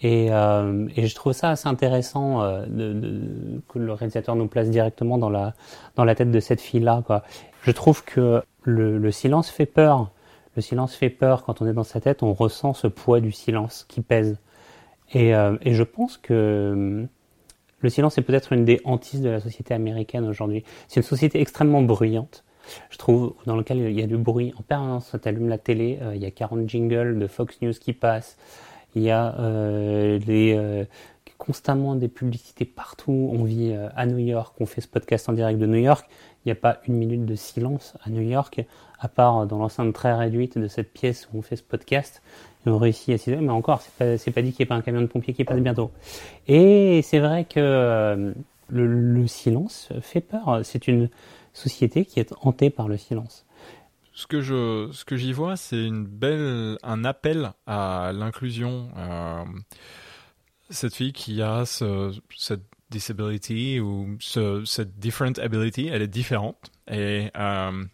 Et, 0.00 0.28
euh, 0.30 0.86
et 0.96 1.06
je 1.06 1.14
trouve 1.14 1.32
ça 1.32 1.50
assez 1.50 1.68
intéressant 1.68 2.42
euh, 2.42 2.66
de, 2.66 2.92
de- 2.92 3.60
que 3.68 3.78
le 3.78 3.92
réalisateur 3.92 4.36
nous 4.36 4.46
place 4.46 4.70
directement 4.70 5.18
dans 5.18 5.30
la, 5.30 5.54
dans 5.96 6.04
la 6.04 6.14
tête 6.14 6.30
de 6.30 6.40
cette 6.40 6.60
fille-là. 6.60 7.02
Je 7.62 7.70
trouve 7.72 8.04
que 8.04 8.42
le, 8.62 8.98
le 8.98 9.10
silence 9.12 9.48
fait 9.50 9.66
peur. 9.66 10.10
Le 10.56 10.62
silence 10.62 10.94
fait 10.94 11.10
peur 11.10 11.44
quand 11.44 11.62
on 11.62 11.66
est 11.66 11.72
dans 11.72 11.84
sa 11.84 12.00
tête, 12.00 12.22
on 12.22 12.32
ressent 12.32 12.74
ce 12.74 12.86
poids 12.88 13.20
du 13.20 13.32
silence 13.32 13.84
qui 13.88 14.00
pèse. 14.00 14.38
Et, 15.12 15.34
euh, 15.34 15.56
et 15.62 15.74
je 15.74 15.82
pense 15.84 16.16
que 16.16 16.70
hum, 16.72 17.08
le 17.80 17.90
silence 17.90 18.18
est 18.18 18.22
peut-être 18.22 18.52
une 18.52 18.64
des 18.64 18.80
hantises 18.84 19.20
de 19.22 19.30
la 19.30 19.40
société 19.40 19.72
américaine 19.74 20.26
aujourd'hui. 20.26 20.64
C'est 20.88 21.00
une 21.00 21.06
société 21.06 21.40
extrêmement 21.40 21.82
bruyante, 21.82 22.44
je 22.90 22.98
trouve, 22.98 23.34
dans 23.46 23.56
laquelle 23.56 23.78
il 23.78 23.98
y 23.98 24.02
a 24.02 24.06
du 24.06 24.16
bruit 24.16 24.52
en 24.58 24.62
permanence. 24.62 25.14
Tu 25.20 25.28
allumes 25.28 25.48
la 25.48 25.58
télé, 25.58 25.98
euh, 26.02 26.14
il 26.14 26.22
y 26.22 26.26
a 26.26 26.30
40 26.30 26.68
jingles 26.68 27.18
de 27.18 27.26
Fox 27.26 27.60
News 27.62 27.72
qui 27.72 27.92
passent. 27.92 28.36
Il 28.94 29.02
y 29.02 29.10
a 29.10 29.38
euh, 29.38 30.18
euh, 30.28 30.84
constamment 31.36 31.94
des 31.94 32.08
publicités 32.08 32.64
partout. 32.64 33.30
On 33.32 33.44
vit 33.44 33.74
à 33.94 34.06
New 34.06 34.18
York, 34.18 34.54
on 34.60 34.66
fait 34.66 34.80
ce 34.80 34.88
podcast 34.88 35.28
en 35.28 35.32
direct 35.32 35.58
de 35.58 35.66
New 35.66 35.78
York. 35.78 36.08
Il 36.44 36.48
n'y 36.48 36.52
a 36.52 36.56
pas 36.60 36.78
une 36.86 36.94
minute 36.94 37.26
de 37.26 37.34
silence 37.34 37.94
à 38.02 38.10
New 38.10 38.22
York, 38.22 38.64
à 38.98 39.08
part 39.08 39.46
dans 39.46 39.58
l'enceinte 39.58 39.92
très 39.92 40.14
réduite 40.14 40.58
de 40.58 40.68
cette 40.68 40.92
pièce 40.92 41.28
où 41.32 41.38
on 41.38 41.42
fait 41.42 41.56
ce 41.56 41.62
podcast. 41.62 42.22
Et 42.66 42.70
on 42.70 42.78
réussit 42.78 43.14
à 43.14 43.18
s'isoler, 43.18 43.42
mais 43.42 43.52
encore, 43.52 43.82
c'est 43.82 43.92
pas, 43.96 44.32
pas 44.32 44.42
dit 44.42 44.52
qu'il 44.52 44.64
n'y 44.64 44.64
ait 44.64 44.66
pas 44.66 44.74
un 44.74 44.80
camion 44.80 45.02
de 45.02 45.06
pompiers 45.06 45.34
qui 45.34 45.44
passe 45.44 45.60
bientôt. 45.60 45.90
Et 46.48 47.02
c'est 47.02 47.20
vrai 47.20 47.44
que 47.44 48.34
le, 48.70 48.86
le 48.86 49.26
silence 49.26 49.90
fait 50.00 50.20
peur. 50.20 50.60
C'est 50.64 50.88
une 50.88 51.08
société 51.58 52.04
qui 52.04 52.20
est 52.20 52.32
hantée 52.40 52.70
par 52.70 52.88
le 52.88 52.96
silence. 52.96 53.46
Ce 54.12 54.26
que 54.26 54.40
je, 54.40 54.88
ce 54.92 55.04
que 55.04 55.16
j'y 55.16 55.32
vois, 55.32 55.56
c'est 55.56 55.84
une 55.84 56.04
belle, 56.04 56.76
un 56.82 57.04
appel 57.04 57.52
à 57.66 58.12
l'inclusion. 58.14 58.90
Euh, 58.96 59.44
cette 60.70 60.94
fille 60.94 61.12
qui 61.12 61.40
a 61.40 61.64
ce, 61.66 62.18
cette 62.36 62.64
disability 62.90 63.78
ou 63.80 64.16
ce, 64.20 64.64
cette 64.64 64.98
different 64.98 65.38
ability, 65.38 65.88
elle 65.88 66.02
est 66.02 66.08
différente 66.08 66.72
et, 66.90 67.30
euh, 67.36 67.84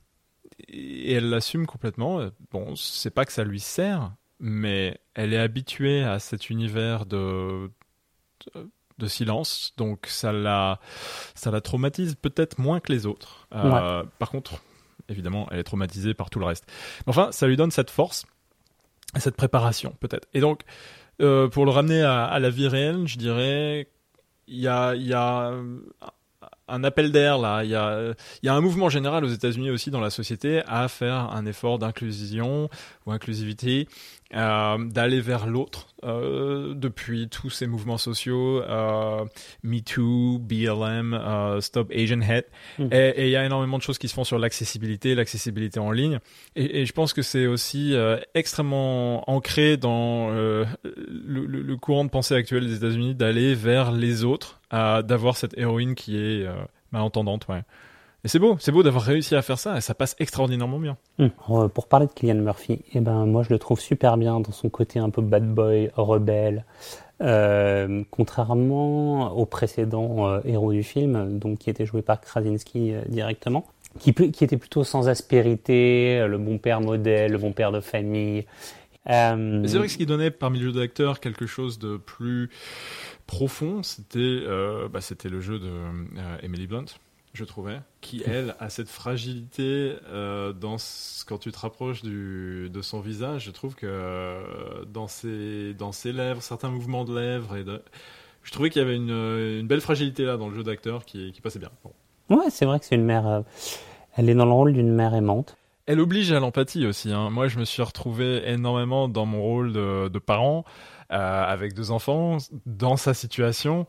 et 0.68 1.12
elle 1.12 1.28
l'assume 1.28 1.66
complètement. 1.66 2.21
Bon, 2.50 2.75
c'est 2.75 3.11
pas 3.11 3.25
que 3.25 3.33
ça 3.33 3.44
lui 3.44 3.61
sert, 3.61 4.14
mais 4.40 4.99
elle 5.14 5.35
est 5.35 5.38
habituée 5.38 6.04
à 6.04 6.18
cet 6.21 6.49
univers 6.49 7.06
de, 7.06 7.71
de 8.98 9.06
silence, 9.06 9.72
donc 9.76 10.06
ça 10.06 10.32
la, 10.32 10.78
ça 11.34 11.50
la 11.50 11.60
traumatise 11.60 12.14
peut-être 12.14 12.58
moins 12.58 12.80
que 12.80 12.92
les 12.92 13.06
autres. 13.06 13.48
Euh, 13.54 14.04
Par 14.18 14.30
contre, 14.30 14.62
évidemment, 15.08 15.48
elle 15.50 15.58
est 15.58 15.64
traumatisée 15.64 16.14
par 16.14 16.30
tout 16.30 16.38
le 16.38 16.46
reste. 16.46 16.64
Mais 17.06 17.10
enfin, 17.10 17.32
ça 17.32 17.46
lui 17.46 17.56
donne 17.56 17.70
cette 17.70 17.90
force, 17.90 18.24
cette 19.16 19.36
préparation 19.36 19.96
peut-être. 20.00 20.28
Et 20.32 20.40
donc, 20.40 20.62
euh, 21.20 21.48
pour 21.48 21.64
le 21.64 21.70
ramener 21.70 22.02
à, 22.02 22.24
à, 22.24 22.38
la 22.38 22.50
vie 22.50 22.68
réelle, 22.68 23.06
je 23.06 23.18
dirais, 23.18 23.88
il 24.46 24.58
y 24.58 24.68
a, 24.68 24.94
y 24.94 25.12
a 25.12 25.52
un 26.68 26.84
appel 26.84 27.12
d'air 27.12 27.38
là. 27.38 27.64
Il 27.64 27.70
y 27.70 27.74
a, 27.74 28.14
y 28.42 28.48
a 28.48 28.54
un 28.54 28.60
mouvement 28.60 28.88
général 28.88 29.24
aux 29.24 29.28
États-Unis 29.28 29.70
aussi 29.70 29.90
dans 29.90 30.00
la 30.00 30.10
société 30.10 30.62
à 30.66 30.88
faire 30.88 31.30
un 31.32 31.46
effort 31.46 31.78
d'inclusion 31.78 32.68
ou 33.06 33.12
inclusivité, 33.12 33.88
euh, 34.34 34.78
d'aller 34.78 35.20
vers 35.20 35.46
l'autre, 35.46 35.88
euh, 36.04 36.75
depuis 36.75 37.28
tous 37.28 37.50
ces 37.50 37.66
mouvements 37.66 37.99
sociaux, 37.99 38.62
euh, 38.62 39.25
MeToo, 39.62 40.38
BLM, 40.38 41.14
euh, 41.14 41.61
Stop 41.61 41.90
Asian 41.94 42.20
Hate. 42.20 42.46
Mm. 42.78 42.88
Et 42.92 43.25
il 43.26 43.30
y 43.30 43.37
a 43.37 43.44
énormément 43.44 43.78
de 43.78 43.82
choses 43.82 43.99
qui 43.99 44.08
se 44.08 44.14
font 44.14 44.25
sur 44.25 44.38
l'accessibilité, 44.38 45.14
l'accessibilité 45.14 45.80
en 45.80 45.90
ligne. 45.90 46.18
Et, 46.56 46.80
et, 46.80 46.87
je 46.87 46.92
pense 46.92 47.12
que 47.12 47.23
c'est 47.23 47.46
aussi 47.46 47.94
extrêmement 48.34 49.28
ancré 49.30 49.76
dans 49.76 50.30
le, 50.30 50.66
le, 50.84 51.46
le, 51.46 51.76
courant 51.76 52.04
de 52.04 52.11
pensée 52.11 52.34
actuel 52.34 52.66
des 52.66 52.76
États-Unis 52.76 53.14
d'aller 53.14 53.54
vers 53.54 53.92
les 53.92 54.25
autres, 54.25 54.61
d'avoir 54.70 55.37
cette 55.37 55.56
héroïne 55.58 55.94
qui 55.94 56.16
est 56.16 56.46
malentendante. 56.92 57.46
Ouais. 57.49 57.62
Et 58.24 58.28
c'est 58.28 58.38
beau, 58.38 58.56
c'est 58.58 58.72
beau 58.72 58.82
d'avoir 58.82 59.04
réussi 59.04 59.34
à 59.34 59.42
faire 59.42 59.58
ça, 59.58 59.76
et 59.76 59.82
ça 59.82 59.94
passe 59.94 60.16
extraordinairement 60.18 60.78
bien. 60.78 60.96
Mmh. 61.18 61.28
Pour 61.74 61.88
parler 61.88 62.06
de 62.06 62.12
Kylian 62.12 62.36
Murphy, 62.36 62.80
eh 62.94 63.00
ben 63.00 63.26
moi 63.26 63.42
je 63.42 63.50
le 63.50 63.58
trouve 63.58 63.78
super 63.78 64.16
bien 64.16 64.40
dans 64.40 64.50
son 64.50 64.70
côté 64.70 64.98
un 64.98 65.10
peu 65.10 65.20
bad 65.20 65.46
boy, 65.46 65.90
rebelle, 65.94 66.64
euh, 67.20 68.02
contrairement 68.10 69.36
au 69.36 69.44
précédent 69.44 70.26
euh, 70.26 70.40
héros 70.46 70.72
du 70.72 70.82
film, 70.82 71.38
donc 71.38 71.58
qui 71.58 71.68
était 71.68 71.84
joué 71.84 72.00
par 72.00 72.18
Krasinski 72.20 72.94
euh, 72.94 73.02
directement, 73.08 73.66
qui, 74.00 74.14
qui, 74.14 74.42
était 74.42 74.56
plutôt 74.56 74.84
sans 74.84 75.08
aspérité, 75.08 76.18
euh, 76.18 76.26
le 76.26 76.38
bon 76.38 76.56
père 76.56 76.80
modèle, 76.80 77.32
le 77.32 77.38
bon 77.38 77.52
père 77.52 77.72
de 77.72 77.80
famille. 77.80 78.46
Euh, 79.10 79.62
c'est 79.66 79.76
vrai 79.76 79.86
que 79.86 79.92
ce 79.92 79.98
qui 79.98 80.06
donnait 80.06 80.30
parmi 80.30 80.58
le 80.58 80.64
jeu 80.64 80.72
d'acteur 80.72 81.20
quelque 81.20 81.44
chose 81.44 81.78
de 81.78 81.98
plus 81.98 82.48
profond, 83.26 83.82
c'était 83.82 84.40
bah, 84.90 85.02
c'était 85.02 85.28
le 85.28 85.42
jeu 85.42 85.58
de 85.58 85.70
Emily 86.42 86.66
Blunt 86.66 86.86
je 87.34 87.44
trouvais, 87.44 87.80
qui 88.00 88.22
elle 88.24 88.54
a 88.60 88.70
cette 88.70 88.88
fragilité 88.88 89.96
euh, 90.08 90.52
dans 90.52 90.78
ce, 90.78 91.24
quand 91.24 91.38
tu 91.38 91.50
te 91.50 91.58
rapproches 91.58 92.02
du, 92.02 92.70
de 92.70 92.80
son 92.80 93.00
visage. 93.00 93.44
Je 93.44 93.50
trouve 93.50 93.74
que 93.74 93.86
euh, 93.86 94.84
dans 94.86 95.08
ses 95.08 95.74
dans 95.74 95.90
ses 95.90 96.12
lèvres, 96.12 96.42
certains 96.42 96.70
mouvements 96.70 97.04
de 97.04 97.18
lèvres 97.18 97.56
et 97.56 97.64
de, 97.64 97.82
je 98.44 98.52
trouvais 98.52 98.70
qu'il 98.70 98.80
y 98.80 98.84
avait 98.84 98.94
une, 98.94 99.10
une, 99.10 99.66
belle 99.66 99.80
fragilité 99.80 100.24
là 100.24 100.36
dans 100.36 100.48
le 100.48 100.54
jeu 100.54 100.62
d'acteur 100.62 101.04
qui, 101.04 101.32
qui, 101.32 101.40
passait 101.40 101.58
bien. 101.58 101.70
Bon. 101.82 101.92
Ouais, 102.36 102.50
c'est 102.50 102.66
vrai 102.66 102.78
que 102.78 102.86
c'est 102.86 102.94
une 102.94 103.04
mère. 103.04 103.26
Euh, 103.26 103.40
elle 104.16 104.30
est 104.30 104.34
dans 104.34 104.46
le 104.46 104.52
rôle 104.52 104.72
d'une 104.72 104.92
mère 104.92 105.12
aimante. 105.14 105.56
Elle 105.86 106.00
oblige 106.00 106.30
à 106.30 106.38
l'empathie 106.38 106.86
aussi. 106.86 107.12
Hein. 107.12 107.30
Moi, 107.30 107.48
je 107.48 107.58
me 107.58 107.64
suis 107.64 107.82
retrouvé 107.82 108.48
énormément 108.48 109.08
dans 109.08 109.26
mon 109.26 109.42
rôle 109.42 109.72
de, 109.72 110.08
de 110.08 110.18
parent 110.18 110.64
avec 111.10 111.74
deux 111.74 111.92
enfants, 111.92 112.38
dans 112.66 112.96
sa 112.96 113.14
situation. 113.14 113.86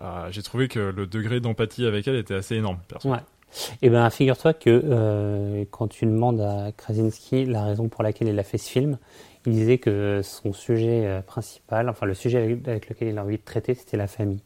Euh, 0.00 0.28
j'ai 0.30 0.42
trouvé 0.42 0.68
que 0.68 0.78
le 0.78 1.06
degré 1.06 1.40
d'empathie 1.40 1.86
avec 1.86 2.06
elle 2.08 2.16
était 2.16 2.34
assez 2.34 2.56
énorme. 2.56 2.78
Et 3.04 3.86
eh 3.86 3.90
ben, 3.90 4.08
figure-toi 4.10 4.52
que 4.52 4.68
euh, 4.68 5.64
quand 5.70 5.88
tu 5.88 6.04
demandes 6.04 6.40
à 6.40 6.70
Krasinski 6.72 7.46
la 7.46 7.64
raison 7.64 7.88
pour 7.88 8.02
laquelle 8.02 8.28
il 8.28 8.38
a 8.38 8.42
fait 8.42 8.58
ce 8.58 8.70
film, 8.70 8.98
il 9.46 9.52
disait 9.52 9.78
que 9.78 10.20
son 10.22 10.52
sujet 10.52 11.06
euh, 11.06 11.22
principal, 11.22 11.88
enfin 11.88 12.04
le 12.04 12.12
sujet 12.12 12.58
avec, 12.66 12.90
lequel 12.90 13.08
il 13.08 13.18
a 13.18 13.24
envie 13.24 13.38
de 13.38 13.42
traiter, 13.42 13.74
c'était 13.74 13.96
la 13.96 14.06
famille. 14.06 14.42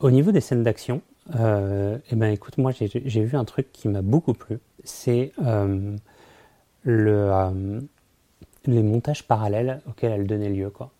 Au 0.00 0.10
niveau 0.10 0.32
des 0.32 0.40
scènes 0.40 0.64
d'action, 0.64 1.02
eh 1.32 2.16
ben 2.16 2.32
écoute, 2.32 2.58
moi 2.58 2.72
j'ai 2.72 3.24
vu 3.24 3.36
un 3.36 3.44
truc 3.44 3.72
qui 3.72 3.88
m'a 3.88 4.02
beaucoup 4.02 4.34
plu, 4.34 4.58
c'est 4.84 5.32
le 6.82 7.80
les 8.66 8.82
montages 8.82 9.22
parallèles 9.22 9.80
auxquels 9.88 10.12
elle 10.12 10.26
donnait 10.26 10.48
lieu, 10.48 10.70
quoi. 10.70 10.90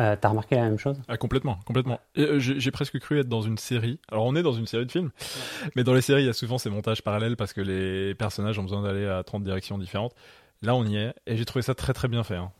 Euh, 0.00 0.16
T'as 0.20 0.28
remarqué 0.30 0.56
la 0.56 0.62
même 0.62 0.78
chose? 0.78 0.98
Ah, 1.08 1.16
Complètement, 1.16 1.58
complètement. 1.66 2.00
Euh, 2.18 2.38
J'ai 2.38 2.70
presque 2.70 2.98
cru 2.98 3.20
être 3.20 3.28
dans 3.28 3.42
une 3.42 3.58
série. 3.58 3.98
Alors 4.10 4.24
on 4.24 4.34
est 4.34 4.42
dans 4.42 4.52
une 4.52 4.66
série 4.66 4.86
de 4.86 4.90
films, 4.90 5.10
ouais. 5.20 5.70
mais 5.76 5.84
dans 5.84 5.94
les 5.94 6.00
séries, 6.00 6.22
il 6.22 6.26
y 6.26 6.30
a 6.30 6.32
souvent 6.32 6.58
ces 6.58 6.70
montages 6.70 7.02
parallèles 7.02 7.36
parce 7.36 7.52
que 7.52 7.60
les 7.60 8.14
personnages 8.14 8.58
ont 8.58 8.62
besoin 8.62 8.82
d'aller 8.82 9.06
à 9.06 9.22
30 9.22 9.44
directions 9.44 9.78
différentes. 9.78 10.14
Là, 10.62 10.74
on 10.74 10.84
y 10.84 10.96
est, 10.96 11.14
et 11.26 11.36
j'ai 11.36 11.44
trouvé 11.44 11.62
ça 11.62 11.74
très 11.74 11.92
très 11.92 12.08
bien 12.08 12.24
fait. 12.24 12.36
Hein. 12.36 12.50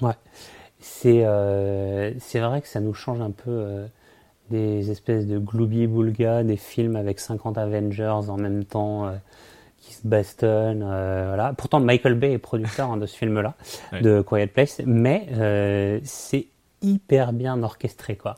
Ouais, 0.00 0.14
c'est 0.78 1.22
euh, 1.24 2.12
vrai 2.34 2.60
que 2.60 2.68
ça 2.68 2.80
nous 2.80 2.94
change 2.94 3.20
un 3.20 3.30
peu 3.30 3.50
euh, 3.50 3.86
des 4.50 4.90
espèces 4.90 5.26
de 5.26 5.38
gloubi-boulga, 5.38 6.44
des 6.44 6.56
films 6.56 6.96
avec 6.96 7.18
50 7.20 7.58
Avengers 7.58 8.28
en 8.28 8.36
même 8.36 8.64
temps 8.64 9.10
qui 9.86 9.94
se 9.94 10.06
bastonnent. 10.06 10.84
Euh, 10.84 11.24
voilà. 11.28 11.52
Pourtant, 11.56 11.80
Michael 11.80 12.14
Bay 12.14 12.32
est 12.32 12.38
producteur 12.38 12.90
hein, 12.90 12.96
de 12.96 13.06
ce 13.06 13.16
film-là, 13.16 13.54
ouais. 13.92 14.00
de 14.00 14.20
Quiet 14.22 14.48
Place, 14.48 14.80
mais 14.84 15.26
euh, 15.32 16.00
c'est 16.04 16.46
hyper 16.82 17.32
bien 17.32 17.62
orchestré. 17.62 18.16
Quoi. 18.16 18.36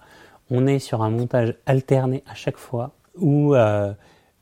On 0.51 0.67
est 0.67 0.79
sur 0.79 1.03
un 1.03 1.11
montage 1.11 1.55
alterné 1.67 2.23
à 2.27 2.35
chaque 2.35 2.57
fois 2.57 2.93
où 3.17 3.55
euh, 3.55 3.93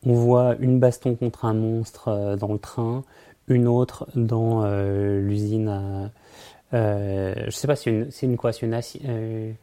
on 0.04 0.12
voit 0.12 0.56
une 0.60 0.78
baston 0.78 1.16
contre 1.16 1.44
un 1.44 1.54
monstre 1.54 2.08
euh, 2.08 2.36
dans 2.36 2.52
le 2.52 2.58
train, 2.58 3.02
une 3.48 3.68
autre 3.68 4.06
dans 4.14 4.62
euh, 4.64 5.20
l'usine 5.20 5.68
à... 5.68 6.10
Je 6.72 7.50
sais 7.50 7.66
pas, 7.66 7.76
c'est 7.76 7.90
une, 7.90 8.10
c'est 8.10 8.26
une 8.26 8.36
quoi 8.36 8.52
C'est 8.52 8.66
une... 8.66 9.54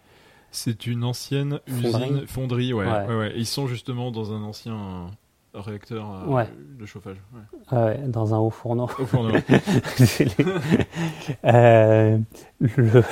C'est 0.56 0.86
une 0.86 1.04
ancienne 1.04 1.60
fonderie. 1.68 2.04
usine 2.04 2.28
fonderie, 2.28 2.74
ouais, 2.74 2.86
ouais. 2.86 3.06
ouais, 3.08 3.16
ouais. 3.16 3.34
Ils 3.36 3.48
sont 3.48 3.66
justement 3.66 4.12
dans 4.12 4.34
un 4.34 4.44
ancien 4.44 5.08
réacteur 5.54 6.12
euh, 6.12 6.28
ouais. 6.28 6.48
de 6.80 6.86
chauffage. 6.86 7.18
Ouais. 7.72 8.00
dans 8.08 8.34
un 8.34 8.38
haut 8.38 8.50
fourneau. 8.50 8.90
Au 9.00 9.06
fourneau. 9.06 9.32
euh, 11.46 12.18
le... 12.60 13.04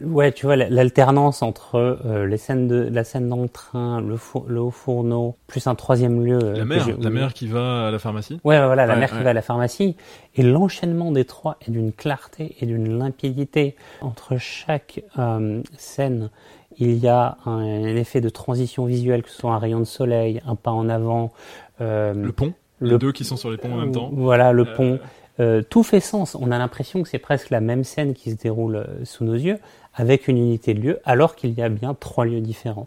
Ouais, 0.00 0.32
tu 0.32 0.46
vois 0.46 0.56
l'alternance 0.56 1.42
entre 1.42 1.76
euh, 1.76 2.26
les 2.26 2.36
scènes 2.36 2.68
de 2.68 2.88
la 2.90 3.04
scène 3.04 3.28
dans 3.28 3.42
le 3.42 3.48
train, 3.48 4.00
le, 4.00 4.16
four, 4.16 4.46
le 4.48 4.60
haut 4.60 4.70
fourneau, 4.70 5.36
plus 5.46 5.66
un 5.66 5.74
troisième 5.74 6.24
lieu. 6.24 6.38
La 6.38 6.64
mère, 6.64 6.86
la 6.98 7.10
mère 7.10 7.34
qui 7.34 7.46
va 7.46 7.88
à 7.88 7.90
la 7.90 7.98
pharmacie. 7.98 8.40
Ouais, 8.44 8.64
voilà, 8.64 8.86
la 8.86 8.94
ouais, 8.94 9.00
mère 9.00 9.10
qui 9.10 9.22
va 9.22 9.30
à 9.30 9.34
la 9.34 9.42
pharmacie. 9.42 9.96
Et 10.34 10.42
l'enchaînement 10.42 11.12
des 11.12 11.24
trois 11.24 11.58
est 11.66 11.70
d'une 11.70 11.92
clarté 11.92 12.56
et 12.60 12.66
d'une 12.66 12.98
limpidité 12.98 13.76
entre 14.00 14.38
chaque 14.38 15.02
euh, 15.18 15.62
scène 15.76 16.30
il 16.78 16.96
y 16.96 17.08
a 17.08 17.36
un, 17.44 17.58
un, 17.60 17.96
effet 17.96 18.20
de 18.20 18.28
transition 18.28 18.86
visuelle, 18.86 19.22
que 19.22 19.30
ce 19.30 19.36
soit 19.36 19.52
un 19.52 19.58
rayon 19.58 19.80
de 19.80 19.84
soleil, 19.84 20.40
un 20.46 20.54
pas 20.54 20.70
en 20.70 20.88
avant. 20.88 21.32
Euh, 21.80 22.14
le 22.14 22.32
pont 22.32 22.54
le, 22.80 22.90
Les 22.90 22.98
deux 22.98 23.12
qui 23.12 23.24
sont 23.24 23.36
sur 23.36 23.50
les 23.50 23.56
ponts 23.56 23.72
en 23.72 23.76
même 23.76 23.92
temps. 23.92 24.10
Voilà, 24.12 24.52
le 24.52 24.66
euh... 24.66 24.74
pont. 24.74 24.98
Euh, 25.42 25.62
tout 25.62 25.82
fait 25.82 26.00
sens. 26.00 26.36
On 26.36 26.50
a 26.52 26.58
l'impression 26.58 27.02
que 27.02 27.08
c'est 27.08 27.18
presque 27.18 27.50
la 27.50 27.60
même 27.60 27.82
scène 27.82 28.14
qui 28.14 28.30
se 28.30 28.36
déroule 28.36 28.76
euh, 28.76 29.04
sous 29.04 29.24
nos 29.24 29.34
yeux, 29.34 29.58
avec 29.92 30.28
une 30.28 30.38
unité 30.38 30.72
de 30.72 30.80
lieu, 30.80 31.00
alors 31.04 31.34
qu'il 31.34 31.52
y 31.52 31.62
a 31.62 31.68
bien 31.68 31.94
trois 31.94 32.24
lieux 32.24 32.40
différents. 32.40 32.86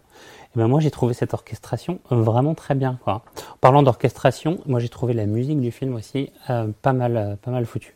Et 0.54 0.58
ben 0.58 0.66
moi, 0.66 0.80
j'ai 0.80 0.90
trouvé 0.90 1.12
cette 1.12 1.34
orchestration 1.34 2.00
vraiment 2.10 2.54
très 2.54 2.74
bien. 2.74 2.98
Quoi. 3.04 3.24
En 3.52 3.58
parlant 3.60 3.82
d'orchestration, 3.82 4.58
moi 4.64 4.80
j'ai 4.80 4.88
trouvé 4.88 5.12
la 5.12 5.26
musique 5.26 5.60
du 5.60 5.70
film 5.70 5.94
aussi 5.94 6.30
euh, 6.48 6.68
pas 6.82 6.94
mal, 6.94 7.36
pas 7.42 7.50
mal 7.50 7.66
foutue 7.66 7.94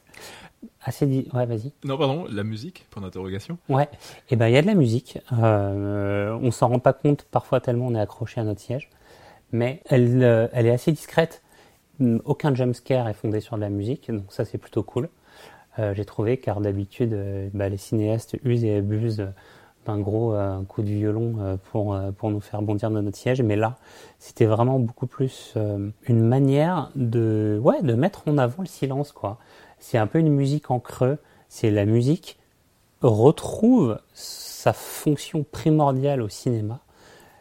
assez 0.82 1.06
dit. 1.06 1.26
Ouais, 1.32 1.46
vas-y. 1.46 1.72
Non, 1.84 1.96
pardon, 1.96 2.26
la 2.30 2.42
musique, 2.42 2.86
point 2.90 3.02
d'interrogation. 3.02 3.58
Ouais, 3.68 3.88
et 4.30 4.36
ben 4.36 4.48
il 4.48 4.54
y 4.54 4.56
a 4.56 4.62
de 4.62 4.66
la 4.66 4.74
musique. 4.74 5.18
Euh, 5.32 6.38
on 6.42 6.50
s'en 6.50 6.68
rend 6.68 6.78
pas 6.78 6.92
compte 6.92 7.26
parfois 7.30 7.60
tellement 7.60 7.86
on 7.86 7.94
est 7.94 8.00
accroché 8.00 8.40
à 8.40 8.44
notre 8.44 8.60
siège, 8.60 8.90
mais 9.52 9.82
elle, 9.86 10.50
elle 10.52 10.66
est 10.66 10.70
assez 10.70 10.92
discrète. 10.92 11.42
Aucun 12.24 12.54
jumpscare 12.54 13.08
est 13.08 13.14
fondé 13.14 13.40
sur 13.40 13.56
de 13.56 13.60
la 13.60 13.70
musique, 13.70 14.10
donc 14.10 14.32
ça 14.32 14.44
c'est 14.44 14.58
plutôt 14.58 14.82
cool. 14.82 15.08
Euh, 15.78 15.94
J'ai 15.94 16.04
trouvé, 16.04 16.38
car 16.38 16.60
d'habitude, 16.60 17.16
bah, 17.54 17.68
les 17.68 17.76
cinéastes 17.76 18.36
usent 18.44 18.64
et 18.64 18.76
abusent 18.76 19.26
d'un 19.86 19.98
gros 19.98 20.34
euh, 20.34 20.62
coup 20.62 20.82
de 20.82 20.88
violon 20.88 21.36
euh, 21.40 21.56
pour, 21.70 21.98
pour 22.18 22.30
nous 22.30 22.40
faire 22.40 22.62
bondir 22.62 22.90
de 22.90 23.00
notre 23.00 23.16
siège, 23.16 23.42
mais 23.42 23.56
là, 23.56 23.76
c'était 24.18 24.46
vraiment 24.46 24.78
beaucoup 24.78 25.06
plus 25.06 25.54
euh, 25.56 25.90
une 26.06 26.20
manière 26.22 26.90
de, 26.96 27.58
ouais, 27.62 27.80
de 27.82 27.94
mettre 27.94 28.22
en 28.28 28.36
avant 28.38 28.62
le 28.62 28.68
silence, 28.68 29.12
quoi 29.12 29.38
c'est 29.80 29.98
un 29.98 30.06
peu 30.06 30.18
une 30.18 30.30
musique 30.30 30.70
en 30.70 30.78
creux. 30.78 31.18
C'est 31.48 31.70
la 31.70 31.86
musique 31.86 32.38
retrouve 33.00 33.98
sa 34.12 34.72
fonction 34.72 35.44
primordiale 35.50 36.22
au 36.22 36.28
cinéma, 36.28 36.80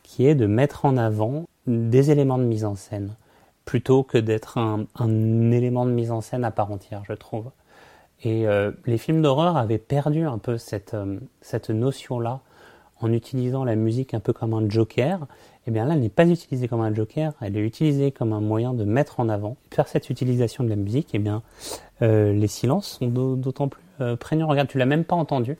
qui 0.03 0.25
est 0.25 0.35
de 0.35 0.47
mettre 0.47 0.85
en 0.85 0.97
avant 0.97 1.45
des 1.67 2.09
éléments 2.09 2.37
de 2.39 2.45
mise 2.45 2.65
en 2.65 2.75
scène, 2.75 3.15
plutôt 3.69 4.01
que 4.01 4.17
d'être 4.17 4.57
un, 4.57 5.51
élément 5.51 5.85
de 5.85 5.91
mise 5.91 6.09
en 6.09 6.21
scène 6.21 6.43
à 6.43 6.49
part 6.49 6.71
entière, 6.71 7.03
je 7.07 7.13
trouve. 7.13 7.51
Et 8.23 8.47
euh, 8.47 8.71
les 8.87 8.97
films 8.97 9.21
d'horreur 9.21 9.57
avaient 9.57 9.77
perdu 9.77 10.25
un 10.25 10.39
peu 10.39 10.57
cette, 10.57 10.95
euh, 10.95 11.19
cette 11.41 11.69
notion-là 11.69 12.39
en 12.99 13.13
utilisant 13.13 13.63
la 13.63 13.75
musique 13.75 14.15
un 14.15 14.19
peu 14.19 14.33
comme 14.33 14.55
un 14.55 14.67
joker. 14.67 15.27
Eh 15.67 15.71
bien 15.71 15.85
là, 15.85 15.93
elle 15.93 15.99
n'est 15.99 16.09
pas 16.09 16.27
utilisée 16.27 16.67
comme 16.67 16.81
un 16.81 16.91
joker, 16.95 17.33
elle 17.41 17.57
est 17.57 17.61
utilisée 17.61 18.11
comme 18.11 18.33
un 18.33 18.41
moyen 18.41 18.73
de 18.73 18.85
mettre 18.85 19.19
en 19.19 19.29
avant. 19.29 19.55
Faire 19.71 19.87
cette 19.87 20.09
utilisation 20.09 20.63
de 20.63 20.69
la 20.69 20.75
musique, 20.75 21.09
eh 21.13 21.19
bien, 21.19 21.43
euh, 22.01 22.33
les 22.33 22.47
silences 22.47 22.97
sont 22.97 23.07
d'autant 23.35 23.67
plus 23.67 23.83
prégnants. 24.19 24.47
Regarde, 24.47 24.67
tu 24.67 24.79
l'as 24.79 24.87
même 24.87 25.03
pas 25.03 25.15
entendu, 25.15 25.59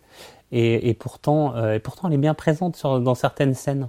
et, 0.51 0.89
et 0.89 0.95
pourtant, 0.95 1.63
et 1.73 1.79
pourtant, 1.79 2.07
elle 2.07 2.15
est 2.15 2.17
bien 2.17 2.33
présente 2.33 2.81
dans 2.81 3.13
certaines 3.13 3.53
scènes. 3.53 3.87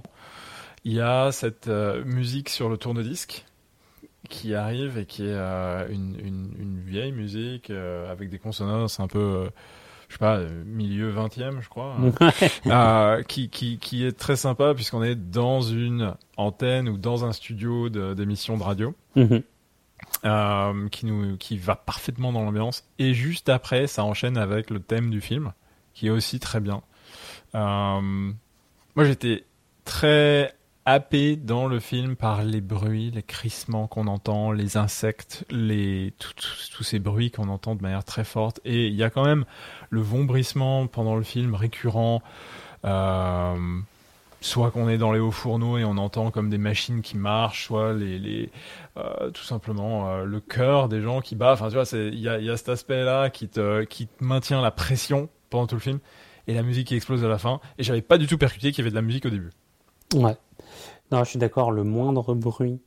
Il 0.83 0.93
y 0.93 1.01
a 1.01 1.31
cette 1.31 1.69
musique 2.05 2.49
sur 2.49 2.69
le 2.69 2.77
tourne-disque 2.77 3.45
qui 4.29 4.55
arrive 4.55 4.97
et 4.97 5.05
qui 5.05 5.23
est 5.23 5.33
euh, 5.33 5.87
une, 5.89 6.15
une, 6.19 6.53
une, 6.59 6.79
vieille 6.79 7.11
musique 7.11 7.69
avec 7.69 8.29
des 8.29 8.39
consonances 8.39 8.99
un 8.99 9.07
peu 9.07 9.49
je 10.11 10.15
sais 10.15 10.19
pas, 10.19 10.41
milieu 10.65 11.13
20e, 11.13 11.61
je 11.61 11.69
crois, 11.69 11.95
euh, 12.67 13.23
qui, 13.23 13.47
qui, 13.47 13.79
qui 13.79 14.05
est 14.05 14.11
très 14.11 14.35
sympa 14.35 14.73
puisqu'on 14.73 15.01
est 15.03 15.15
dans 15.15 15.61
une 15.61 16.15
antenne 16.35 16.89
ou 16.89 16.97
dans 16.97 17.23
un 17.23 17.31
studio 17.31 17.87
d'émission 17.87 18.55
de, 18.55 18.59
de, 18.59 18.63
radio. 18.63 18.95
Mm 19.15 19.23
-hmm. 19.23 19.43
euh, 20.25 20.89
qui 20.89 21.05
nous 21.05 21.37
qui 21.37 21.57
va 21.57 21.75
parfaitement 21.75 22.33
dans 22.33 22.43
l'ambiance 22.43 22.83
et 22.99 23.13
juste 23.13 23.47
après 23.49 23.87
ça 23.87 24.03
enchaîne 24.03 24.37
avec 24.37 24.69
le 24.69 24.79
thème 24.79 25.09
du 25.11 25.21
film 25.21 25.53
qui 25.93 26.07
est 26.07 26.11
aussi 26.11 26.39
très 26.39 26.59
bien 26.59 26.81
Euh, 27.55 28.31
moi, 28.95 29.05
j'étais 29.05 29.45
très 29.85 30.53
happé 30.85 31.35
dans 31.35 31.67
le 31.67 31.79
film 31.79 32.15
par 32.15 32.43
les 32.43 32.61
bruits, 32.61 33.11
les 33.11 33.23
crissements 33.23 33.87
qu'on 33.87 34.07
entend, 34.07 34.51
les 34.51 34.77
insectes, 34.77 35.45
les 35.49 36.13
tous 36.17 36.83
ces 36.83 36.99
bruits 36.99 37.31
qu'on 37.31 37.49
entend 37.49 37.75
de 37.75 37.81
manière 37.81 38.03
très 38.03 38.23
forte. 38.23 38.59
Et 38.65 38.87
il 38.87 38.95
y 38.95 39.03
a 39.03 39.09
quand 39.09 39.23
même 39.23 39.45
le 39.89 40.01
vombrissement 40.01 40.87
pendant 40.87 41.15
le 41.15 41.23
film 41.23 41.55
récurrent. 41.55 42.21
Euh, 42.83 43.55
soit 44.43 44.71
qu'on 44.71 44.89
est 44.89 44.97
dans 44.97 45.11
les 45.11 45.19
hauts 45.19 45.29
fourneaux 45.29 45.77
et 45.77 45.83
on 45.83 45.97
entend 45.97 46.31
comme 46.31 46.49
des 46.49 46.57
machines 46.57 47.03
qui 47.03 47.15
marchent, 47.15 47.67
soit 47.67 47.93
euh, 47.93 49.29
tout 49.31 49.43
simplement 49.43 50.09
euh, 50.09 50.25
le 50.25 50.39
cœur 50.39 50.89
des 50.89 50.99
gens 50.99 51.21
qui 51.21 51.35
bat. 51.35 51.53
Enfin, 51.53 51.69
tu 51.69 51.75
vois, 51.75 51.85
il 51.93 52.19
y 52.19 52.27
a, 52.27 52.57
cet 52.57 52.69
aspect-là 52.69 53.29
qui 53.29 53.47
qui 53.87 54.07
te 54.07 54.23
maintient 54.23 54.61
la 54.61 54.71
pression 54.71 55.29
pendant 55.51 55.67
tout 55.67 55.75
le 55.75 55.81
film 55.81 55.99
et 56.47 56.55
la 56.55 56.63
musique 56.63 56.87
qui 56.87 56.95
explose 56.95 57.23
à 57.23 57.27
la 57.27 57.37
fin. 57.37 57.59
Et 57.77 57.83
j'avais 57.83 58.01
pas 58.01 58.17
du 58.17 58.25
tout 58.25 58.39
percuté 58.39 58.71
qu'il 58.71 58.79
y 58.79 58.81
avait 58.81 58.89
de 58.89 58.95
la 58.95 59.03
musique 59.03 59.27
au 59.27 59.29
début. 59.29 59.51
Ouais. 60.13 60.35
Je 61.11 61.23
suis 61.25 61.39
d'accord. 61.39 61.71
Le 61.71 61.83
moindre 61.83 62.33
bruit 62.33 62.79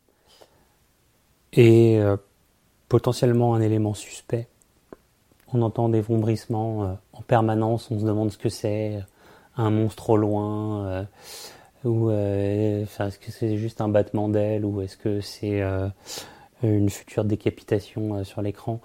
est 1.53 1.99
euh, 1.99 2.17
potentiellement 2.89 3.55
un 3.55 3.61
élément 3.61 3.95
suspect. 3.95 4.49
On 5.53 5.63
entend 5.63 5.89
des 5.89 6.01
vombrissements 6.01 6.99
en 7.13 7.23
permanence. 7.23 7.91
On 7.91 8.01
se 8.01 8.05
demande 8.05 8.33
ce 8.33 8.39
que 8.39 8.49
c'est 8.49 9.01
un 9.57 9.71
monstre 9.71 10.11
au 10.11 10.17
loin 10.17 10.87
euh, 10.87 11.05
ou 11.85 12.11
euh, 12.11 12.85
est-ce 12.85 13.19
que 13.19 13.31
c'est 13.31 13.57
juste 13.57 13.81
un 13.81 13.89
battement 13.89 14.29
d'aile 14.29 14.65
ou 14.65 14.81
est-ce 14.81 14.97
que 14.97 15.21
c'est 15.21 15.61
euh, 15.61 15.89
une 16.63 16.91
future 16.91 17.25
décapitation 17.25 18.25
sur 18.25 18.43
l'écran 18.43 18.81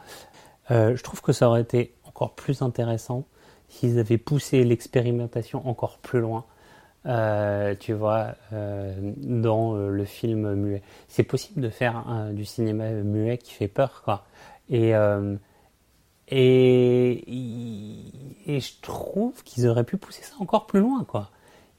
je 0.72 1.02
trouve 1.02 1.22
que 1.22 1.32
ça 1.32 1.50
aurait 1.50 1.62
été 1.62 1.96
encore 2.04 2.36
plus 2.36 2.62
intéressant 2.62 3.26
s'ils 3.70 3.98
avaient 3.98 4.20
poussé 4.20 4.64
l'expérimentation 4.64 5.68
encore 5.68 5.98
plus 5.98 6.20
loin 6.20 6.46
tu 7.06 7.94
vois, 7.94 8.36
dans 8.52 9.76
le 9.76 10.06
film 10.06 10.54
muet. 10.54 10.82
C'est 11.08 11.24
possible 11.24 11.62
de 11.62 11.70
faire 11.70 12.04
du 12.34 12.46
cinéma 12.46 12.90
muet 12.92 13.38
qui 13.38 13.54
fait 13.54 13.68
peur, 13.68 14.02
quoi. 14.04 14.26
Et, 14.70 14.94
et, 16.28 17.24
et 18.46 18.60
je 18.60 18.74
trouve 18.82 19.44
qu'ils 19.44 19.68
auraient 19.68 19.84
pu 19.84 19.98
pousser 19.98 20.24
ça 20.24 20.36
encore 20.40 20.68
plus 20.68 20.80
loin, 20.80 21.04
quoi. 21.04 21.30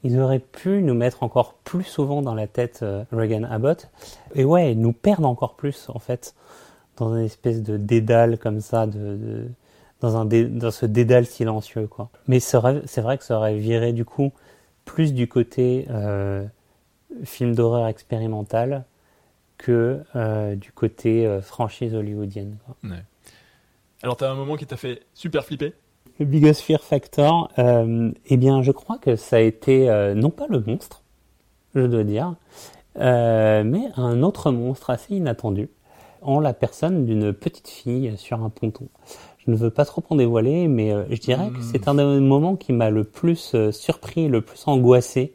Ils 0.03 0.19
auraient 0.19 0.39
pu 0.39 0.81
nous 0.81 0.95
mettre 0.95 1.23
encore 1.23 1.53
plus 1.53 1.83
souvent 1.83 2.21
dans 2.21 2.33
la 2.33 2.47
tête 2.47 2.79
euh, 2.81 3.03
Reagan 3.11 3.43
Abbott. 3.43 3.89
Et 4.33 4.43
ouais, 4.43 4.73
nous 4.73 4.93
perdre 4.93 5.27
encore 5.27 5.55
plus, 5.55 5.87
en 5.89 5.99
fait, 5.99 6.33
dans 6.97 7.15
une 7.15 7.25
espèce 7.25 7.61
de 7.61 7.77
dédale 7.77 8.37
comme 8.39 8.61
ça, 8.61 8.87
dans, 8.87 10.17
un 10.17 10.25
dans 10.25 10.71
ce 10.71 10.85
dédale 10.85 11.25
silencieux, 11.25 11.87
quoi. 11.87 12.09
Mais 12.27 12.39
c'est 12.39 12.57
vrai, 12.57 13.17
que 13.17 13.23
ça 13.23 13.37
aurait 13.37 13.57
viré, 13.57 13.93
du 13.93 14.05
coup, 14.05 14.31
plus 14.91 15.13
du 15.13 15.27
côté 15.27 15.85
euh, 15.89 16.45
film 17.23 17.55
d'horreur 17.55 17.87
expérimental 17.87 18.83
que 19.57 20.01
euh, 20.15 20.55
du 20.55 20.71
côté 20.71 21.39
franchise 21.41 21.95
hollywoodienne. 21.95 22.57
Quoi. 22.65 22.75
Ouais. 22.89 23.03
Alors, 24.03 24.17
t'as 24.17 24.29
un 24.31 24.35
moment 24.35 24.55
qui 24.55 24.65
t'a 24.65 24.77
fait 24.77 25.03
super 25.13 25.45
flipper? 25.45 25.73
Le 26.19 26.25
Biggest 26.25 26.61
Fear 26.61 26.81
Factor, 26.81 27.51
euh, 27.57 28.11
eh 28.25 28.37
bien, 28.37 28.61
je 28.63 28.71
crois 28.71 28.97
que 28.97 29.15
ça 29.15 29.37
a 29.37 29.39
été 29.39 29.89
euh, 29.89 30.13
non 30.13 30.29
pas 30.29 30.47
le 30.49 30.59
monstre, 30.59 31.03
je 31.75 31.81
dois 31.81 32.03
dire, 32.03 32.35
euh, 32.99 33.63
mais 33.63 33.89
un 33.95 34.23
autre 34.23 34.51
monstre 34.51 34.89
assez 34.89 35.15
inattendu, 35.15 35.69
en 36.21 36.39
la 36.39 36.53
personne 36.53 37.05
d'une 37.05 37.31
petite 37.31 37.69
fille 37.69 38.13
sur 38.17 38.43
un 38.43 38.49
ponton. 38.49 38.87
Je 39.45 39.51
ne 39.51 39.55
veux 39.55 39.71
pas 39.71 39.85
trop 39.85 40.03
en 40.09 40.15
dévoiler, 40.15 40.67
mais 40.67 40.93
je 41.09 41.19
dirais 41.19 41.49
que 41.49 41.61
c'est 41.61 41.87
un 41.87 41.95
des 41.95 42.03
moments 42.03 42.55
qui 42.55 42.73
m'a 42.73 42.89
le 42.91 43.03
plus 43.03 43.55
surpris, 43.71 44.27
le 44.27 44.41
plus 44.41 44.63
angoissé 44.67 45.33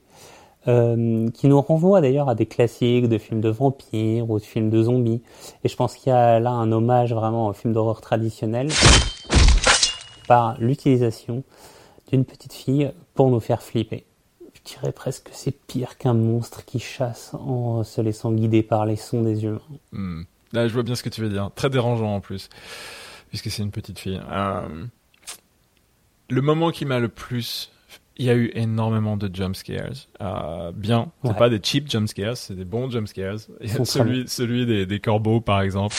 euh, 0.69 1.29
qui 1.31 1.47
nous 1.47 1.61
renvoie 1.61 2.01
d'ailleurs 2.01 2.29
à 2.29 2.35
des 2.35 2.47
classiques 2.47 3.09
de 3.09 3.19
films 3.19 3.41
de 3.41 3.49
vampires 3.49 4.29
ou 4.29 4.41
de 4.41 4.45
films 4.45 4.69
de 4.69 4.83
zombies. 4.83 5.23
Et 5.63 5.69
je 5.69 5.77
pense 5.77 5.95
qu'il 5.95 6.11
y 6.11 6.13
a 6.13 6.41
là 6.41 6.51
un 6.51 6.73
hommage 6.73 7.13
vraiment 7.13 7.47
au 7.47 7.53
film 7.53 7.73
d'horreur 7.73 8.01
traditionnel 8.01 8.69
par 10.27 10.61
l'utilisation 10.61 11.45
d'une 12.11 12.25
petite 12.25 12.53
fille 12.53 12.91
pour 13.15 13.31
nous 13.31 13.39
faire 13.39 13.63
flipper. 13.63 14.07
Je 14.55 14.75
dirais 14.75 14.91
presque 14.91 15.29
que 15.29 15.35
c'est 15.35 15.53
pire 15.53 15.99
qu'un 15.99 16.15
monstre 16.15 16.65
qui 16.65 16.81
chasse 16.81 17.35
en 17.35 17.85
se 17.85 18.01
laissant 18.01 18.33
guider 18.33 18.65
par 18.65 18.87
les 18.87 18.97
sons 18.97 19.23
des 19.23 19.45
humains. 19.45 19.61
Hmm. 19.93 20.23
Là, 20.53 20.67
je 20.67 20.73
vois 20.75 20.83
bien 20.83 20.97
ce 20.97 21.05
que 21.05 21.09
tu 21.09 21.21
veux 21.21 21.29
dire. 21.29 21.49
Très 21.55 21.71
dérangeant 21.71 22.17
en 22.17 22.21
plus, 22.21 22.49
puisque 23.37 23.55
c'est 23.55 23.63
une 23.63 23.71
petite 23.71 23.99
fille. 23.99 24.21
Euh, 24.31 24.87
le 26.31 26.41
moment 26.41 26.71
qui 26.71 26.87
m'a 26.87 26.99
le 26.99 27.09
plus 27.09 27.71
il 28.19 28.25
y 28.25 28.31
a 28.31 28.35
eu 28.35 28.51
énormément 28.55 29.19
de 29.19 29.29
jump 29.31 29.55
scares. 29.55 30.09
Euh, 30.23 30.73
bien, 30.75 31.11
c'est 31.23 31.37
pas 31.37 31.51
des 31.51 31.61
cheap 31.63 31.91
jump 31.91 32.09
scares, 32.09 32.39
c'est 32.39 32.55
des 32.55 32.65
bons 32.65 32.91
jump 32.91 33.07
scares. 33.07 33.41
Il 33.61 33.71
y 33.71 33.77
a 33.77 33.85
celui, 33.85 34.27
celui 34.27 34.65
des, 34.65 34.87
des, 34.87 35.01
corbeaux, 35.01 35.43
par 35.43 35.61
exemple. 35.61 35.95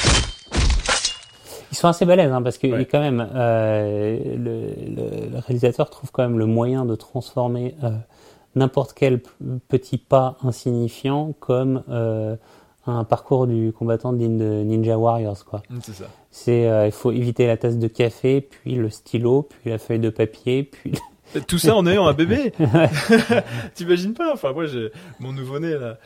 Ils 1.72 1.78
sont 1.78 1.88
assez 1.88 2.06
balèzes, 2.06 2.32
hein, 2.32 2.42
parce 2.42 2.58
que 2.58 2.84
quand 2.86 3.00
même, 3.00 3.30
euh, 3.36 4.18
le, 4.36 5.30
le, 5.32 5.38
réalisateur 5.38 5.92
trouve 5.92 6.12
quand 6.12 6.24
même 6.24 6.40
le 6.40 6.48
moyen 6.48 6.86
de 6.86 6.96
transformer 6.96 7.76
euh, 7.84 7.92
n'importe 8.56 8.94
quel 8.94 9.22
petit 9.68 10.00
pas 10.00 10.38
insignifiant 10.42 11.34
comme 11.40 11.84
un 12.88 13.04
parcours 13.04 13.48
du 13.48 13.72
combattant 13.72 14.14
de 14.14 14.26
Ninja 14.26 14.98
Warriors, 14.98 15.46
quoi. 15.46 15.62
Mm, 15.70 15.80
c'est 15.82 15.94
ça. 15.94 16.06
C'est, 16.32 16.70
euh, 16.70 16.86
il 16.86 16.92
faut 16.92 17.12
éviter 17.12 17.48
la 17.48 17.58
tasse 17.58 17.78
de 17.78 17.88
café, 17.88 18.42
puis 18.42 18.76
le 18.76 18.90
stylo, 18.90 19.44
puis 19.44 19.70
la 19.70 19.78
feuille 19.78 20.00
de 20.00 20.10
papier, 20.10 20.64
puis 20.64 20.94
tout 21.48 21.58
ça 21.58 21.76
en 21.76 21.86
ayant 21.86 22.08
un 22.08 22.14
bébé. 22.14 22.54
T'imagines 23.74 24.14
pas 24.14 24.34
Enfin, 24.34 24.54
moi, 24.54 24.66
j'ai 24.66 24.92
mon 25.20 25.34
nouveau-né 25.34 25.76
là. 25.76 25.98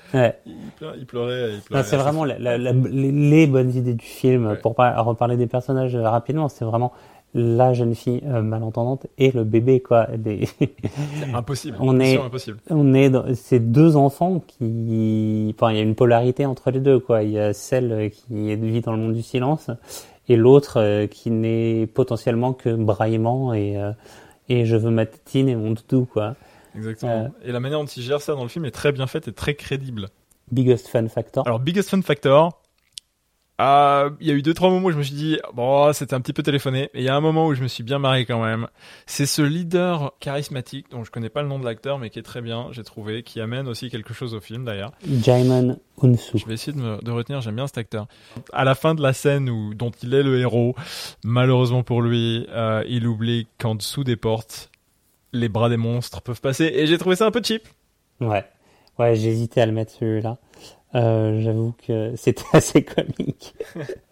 Il, 0.46 1.06
pleurait. 1.06 1.60
c'est 1.84 1.98
vraiment 1.98 2.24
les, 2.26 3.48
bonnes 3.48 3.76
idées 3.76 3.94
du 3.94 4.06
film. 4.06 4.58
Pour 4.62 4.76
reparler 4.76 5.38
des 5.38 5.48
personnages 5.48 5.96
rapidement, 5.96 6.50
c'est 6.50 6.66
vraiment 6.66 6.92
la 7.34 7.74
jeune 7.74 7.96
fille 7.96 8.22
euh, 8.26 8.42
malentendante 8.42 9.08
et 9.18 9.32
le 9.32 9.44
bébé 9.44 9.80
quoi. 9.80 10.08
C'est 10.26 11.34
impossible. 11.34 11.78
On 11.82 12.00
est, 12.00 12.18
impossible. 12.18 12.60
on 12.70 12.94
est 12.94 13.10
dans 13.10 13.34
ces 13.36 13.60
deux 13.60 13.96
enfants 13.96 14.44
qui, 14.46 15.56
enfin, 15.56 15.72
il 15.72 15.78
y 15.78 15.80
a 15.80 15.84
une 15.84 15.96
polarité 15.96 16.46
entre 16.46 16.72
les 16.72 16.80
deux 16.80 17.00
quoi. 17.00 17.24
Il 17.24 17.32
y 17.32 17.40
a 17.40 17.54
celle 17.54 18.12
qui 18.12 18.56
vit 18.56 18.82
dans 18.82 18.92
le 18.92 18.98
monde 18.98 19.14
du 19.14 19.22
silence 19.22 19.70
et 20.28 20.36
l'autre 20.36 20.80
euh, 20.80 21.08
qui 21.08 21.32
n'est 21.32 21.88
potentiellement 21.88 22.54
que 22.54 22.70
braillement 22.76 23.54
et 23.54 23.78
euh, 23.78 23.92
et 24.50 24.66
je 24.66 24.76
veux 24.76 24.92
ma 24.92 25.06
tétine 25.06 25.48
et 25.48 25.56
mon 25.56 25.72
doudou, 25.72 26.06
quoi. 26.06 26.36
Exactement. 26.76 27.26
Euh, 27.26 27.48
et 27.48 27.52
la 27.52 27.60
manière 27.60 27.80
dont 27.80 27.86
il 27.86 28.04
gère 28.04 28.22
ça 28.22 28.34
dans 28.34 28.44
le 28.44 28.50
film 28.50 28.66
est 28.66 28.72
très 28.72 28.92
bien 28.92 29.08
faite 29.08 29.28
et 29.28 29.34
très 29.34 29.56
crédible. 29.56 30.10
Biggest 30.52 30.88
Fun 30.88 31.08
Factor. 31.08 31.48
Alors, 31.48 31.60
Biggest 31.60 31.90
Fun 31.90 32.02
Factor, 32.02 32.61
ah, 33.64 34.10
il 34.20 34.26
y 34.26 34.32
a 34.32 34.34
eu 34.34 34.42
deux 34.42 34.56
trois 34.56 34.72
moments 34.72 34.88
où 34.88 34.92
je 34.92 34.98
me 34.98 35.04
suis 35.04 35.14
dit 35.14 35.38
bon 35.54 35.94
c'était 35.94 36.16
un 36.16 36.22
petit 36.22 36.34
peu 36.34 36.42
téléphoné. 36.42 36.90
Et 36.96 37.02
il 37.02 37.04
y 37.04 37.10
a 37.10 37.16
un 37.16 37.22
moment 37.22 37.46
où 37.46 37.54
je 37.54 37.62
me 37.62 37.68
suis 37.68 37.84
bien 37.84 38.00
marré 38.00 38.26
quand 38.26 38.44
même. 38.44 38.66
C'est 39.06 39.28
ce 39.28 39.44
leader 39.44 40.14
charismatique 40.20 40.90
dont 40.90 41.04
je 41.04 41.12
connais 41.12 41.30
pas 41.30 41.44
le 41.44 41.48
nom 41.48 41.60
de 41.60 41.66
l'acteur 41.66 42.00
mais 42.00 42.10
qui 42.10 42.18
est 42.18 42.24
très 42.24 42.42
bien 42.42 42.70
j'ai 42.72 42.84
trouvé 42.84 43.22
qui 43.22 43.40
amène 43.40 43.68
aussi 43.68 43.92
quelque 43.92 44.16
chose 44.16 44.34
au 44.34 44.40
film 44.40 44.66
d'ailleurs. 44.66 44.94
Jaiman 45.08 45.78
Unsu. 46.02 46.40
Je 46.40 46.46
vais 46.48 46.56
essayer 46.56 46.74
de, 46.74 47.04
de 47.04 47.12
retenir 47.12 47.42
j'aime 47.42 47.56
bien 47.56 47.68
cet 47.68 47.78
acteur. 47.78 48.08
À 48.52 48.64
la 48.64 48.74
fin 48.74 48.96
de 48.96 49.04
la 49.04 49.14
scène 49.14 49.48
où 49.48 49.76
dont 49.76 49.92
il 50.02 50.12
est 50.16 50.24
le 50.24 50.40
héros 50.40 50.74
malheureusement 51.24 51.84
pour 51.84 52.02
lui 52.02 52.48
euh, 52.50 52.84
il 52.88 53.06
oublie 53.06 53.46
qu'en 53.60 53.76
dessous 53.76 54.04
des 54.04 54.16
portes 54.16 54.72
les 55.34 55.50
bras 55.50 55.70
des 55.70 55.78
monstres 55.78 56.24
peuvent 56.24 56.42
passer. 56.42 56.66
Et 56.66 56.88
j'ai 56.88 56.98
trouvé 56.98 57.16
ça 57.16 57.28
un 57.28 57.32
peu 57.32 57.44
cheap. 57.44 57.68
Ouais. 58.22 58.44
Ouais 58.98 59.16
j'ai 59.16 59.30
hésité 59.30 59.62
à 59.62 59.68
le 59.68 59.72
mettre 59.72 59.92
celui-là 59.92 60.40
euh, 60.96 61.42
J'avoue 61.42 61.74
que 61.88 62.14
c'était 62.16 62.44
assez 62.54 62.84
comique. 62.84 63.56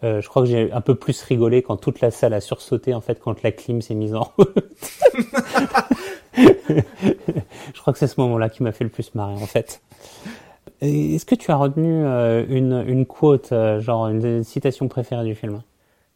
Euh, 0.02 0.22
je 0.22 0.28
crois 0.30 0.42
que 0.42 0.48
j'ai 0.48 0.72
un 0.72 0.80
peu 0.80 0.94
plus 0.94 1.22
rigolé 1.22 1.60
quand 1.60 1.76
toute 1.76 2.00
la 2.00 2.10
salle 2.10 2.32
a 2.32 2.40
sursauté 2.40 2.94
en 2.94 3.02
fait 3.02 3.20
quand 3.20 3.42
la 3.42 3.52
clim 3.52 3.82
s'est 3.82 3.94
mise 3.94 4.14
en 4.14 4.22
route. 4.22 4.56
je 6.38 7.80
crois 7.80 7.92
que 7.92 7.98
c'est 7.98 8.06
ce 8.06 8.18
moment-là 8.18 8.48
qui 8.48 8.62
m'a 8.62 8.72
fait 8.72 8.84
le 8.84 8.88
plus 8.88 9.14
marrer 9.14 9.34
en 9.34 9.46
fait. 9.46 9.82
Est-ce 10.80 11.26
que 11.26 11.34
tu 11.34 11.50
as 11.50 11.56
retenu 11.56 12.04
euh, 12.04 12.44
une, 12.48 12.84
une 12.86 13.04
quote, 13.04 13.52
euh, 13.52 13.80
genre 13.80 14.08
une 14.08 14.42
citation 14.42 14.88
préférée 14.88 15.24
du 15.24 15.34
film? 15.34 15.62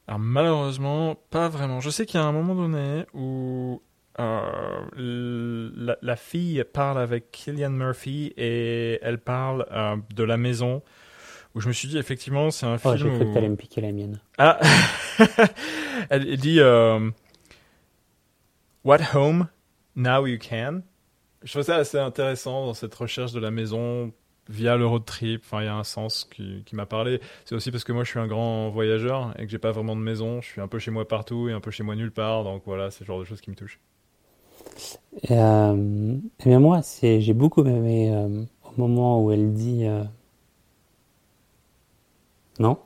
Alors 0.06 0.18
malheureusement, 0.18 1.16
pas 1.30 1.48
vraiment. 1.48 1.80
Je 1.80 1.90
sais 1.90 2.06
qu'il 2.06 2.18
y 2.18 2.22
a 2.22 2.26
un 2.26 2.32
moment 2.32 2.54
donné 2.54 3.04
où 3.12 3.82
euh, 4.20 5.96
la, 6.02 6.16
fille 6.16 6.62
parle 6.72 6.98
avec 6.98 7.32
Killian 7.32 7.70
Murphy 7.70 8.32
et 8.36 9.00
elle 9.02 9.18
parle 9.18 9.66
euh, 9.72 9.96
de 10.14 10.22
la 10.22 10.36
maison 10.36 10.82
où 11.54 11.60
je 11.60 11.66
me 11.66 11.72
suis 11.72 11.88
dit 11.88 11.98
effectivement 11.98 12.50
c'est 12.50 12.66
un 12.66 12.76
oh, 12.76 12.78
film. 12.78 12.96
J'ai 12.96 13.08
cru 13.08 13.26
que 13.26 13.34
t'allais 13.34 13.48
me 13.48 13.56
piquer 13.56 13.80
la 13.80 13.92
mienne. 13.92 14.20
Ah, 14.38 14.60
elle, 16.10 16.36
dit 16.36 16.60
euh, 16.60 17.10
What 18.84 19.00
home? 19.14 19.48
Now 19.96 20.26
you 20.26 20.38
can. 20.38 20.82
Je 21.42 21.50
trouve 21.50 21.62
ça 21.62 21.76
assez 21.76 21.98
intéressant 21.98 22.66
dans 22.66 22.74
cette 22.74 22.94
recherche 22.94 23.32
de 23.32 23.40
la 23.40 23.50
maison 23.50 24.12
via 24.48 24.76
le 24.76 24.86
road 24.86 25.04
trip. 25.04 25.42
Enfin, 25.44 25.62
il 25.62 25.66
y 25.66 25.68
a 25.68 25.74
un 25.74 25.84
sens 25.84 26.24
qui, 26.24 26.62
qui 26.64 26.76
m'a 26.76 26.86
parlé. 26.86 27.20
C'est 27.44 27.54
aussi 27.54 27.70
parce 27.70 27.84
que 27.84 27.92
moi, 27.92 28.04
je 28.04 28.10
suis 28.10 28.18
un 28.18 28.26
grand 28.26 28.70
voyageur 28.70 29.34
et 29.38 29.44
que 29.44 29.50
j'ai 29.50 29.58
pas 29.58 29.72
vraiment 29.72 29.96
de 29.96 30.00
maison. 30.00 30.40
Je 30.40 30.46
suis 30.46 30.60
un 30.60 30.68
peu 30.68 30.78
chez 30.78 30.90
moi 30.90 31.06
partout 31.06 31.48
et 31.48 31.52
un 31.52 31.60
peu 31.60 31.70
chez 31.70 31.82
moi 31.82 31.96
nulle 31.96 32.12
part. 32.12 32.44
Donc 32.44 32.62
voilà, 32.64 32.90
c'est 32.90 33.00
le 33.00 33.06
genre 33.06 33.20
de 33.20 33.24
choses 33.24 33.40
qui 33.40 33.50
me 33.50 33.56
touchent. 33.56 33.80
Et, 35.22 35.32
euh, 35.32 36.16
et 36.40 36.48
bien 36.48 36.60
moi, 36.60 36.82
c'est, 36.82 37.20
j'ai 37.20 37.34
beaucoup 37.34 37.64
aimé 37.64 38.10
euh, 38.12 38.42
au 38.64 38.80
moment 38.80 39.22
où 39.22 39.30
elle 39.32 39.52
dit 39.52 39.86
euh, 39.86 40.02
non? 42.58 42.78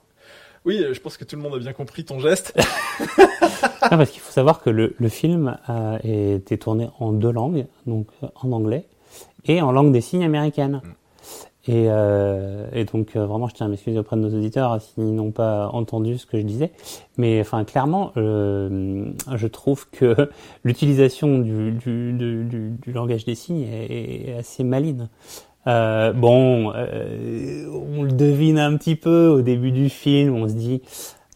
Oui, 0.64 0.84
je 0.92 1.00
pense 1.00 1.16
que 1.16 1.24
tout 1.24 1.36
le 1.36 1.42
monde 1.42 1.54
a 1.54 1.58
bien 1.58 1.72
compris 1.72 2.04
ton 2.04 2.18
geste. 2.18 2.54
Ah, 3.90 3.96
parce 3.96 4.10
qu'il 4.10 4.20
faut 4.20 4.32
savoir 4.32 4.60
que 4.60 4.68
le, 4.70 4.94
le 4.98 5.08
film 5.08 5.56
a 5.66 5.98
été 6.04 6.58
tourné 6.58 6.90
en 6.98 7.12
deux 7.12 7.30
langues, 7.30 7.66
donc 7.86 8.08
euh, 8.22 8.26
en 8.34 8.52
anglais 8.52 8.84
et 9.46 9.62
en 9.62 9.72
langue 9.72 9.92
des 9.92 10.00
signes 10.00 10.24
américaine. 10.24 10.82
Et, 11.68 11.84
euh, 11.88 12.66
et 12.72 12.86
donc 12.86 13.14
euh, 13.14 13.26
vraiment, 13.26 13.46
je 13.46 13.54
tiens 13.54 13.66
à 13.66 13.68
m'excuser 13.68 13.98
auprès 13.98 14.16
de 14.16 14.22
nos 14.22 14.34
auditeurs 14.34 14.80
s'ils 14.80 15.14
n'ont 15.14 15.32
pas 15.32 15.68
entendu 15.68 16.16
ce 16.16 16.24
que 16.24 16.38
je 16.38 16.42
disais. 16.42 16.72
Mais 17.18 17.38
enfin, 17.42 17.64
clairement, 17.64 18.12
euh, 18.16 19.04
je 19.34 19.46
trouve 19.46 19.88
que 19.90 20.30
l'utilisation 20.64 21.38
du, 21.38 21.72
du, 21.72 22.14
du, 22.14 22.70
du, 22.82 22.92
langage 22.92 23.26
des 23.26 23.34
signes 23.34 23.66
est, 23.70 24.34
assez 24.38 24.64
maline. 24.64 25.10
Euh, 25.66 26.14
bon, 26.14 26.72
euh, 26.74 27.68
on 27.70 28.02
le 28.02 28.12
devine 28.12 28.58
un 28.58 28.74
petit 28.78 28.96
peu 28.96 29.26
au 29.26 29.42
début 29.42 29.70
du 29.70 29.90
film. 29.90 30.36
On 30.36 30.48
se 30.48 30.54
dit, 30.54 30.80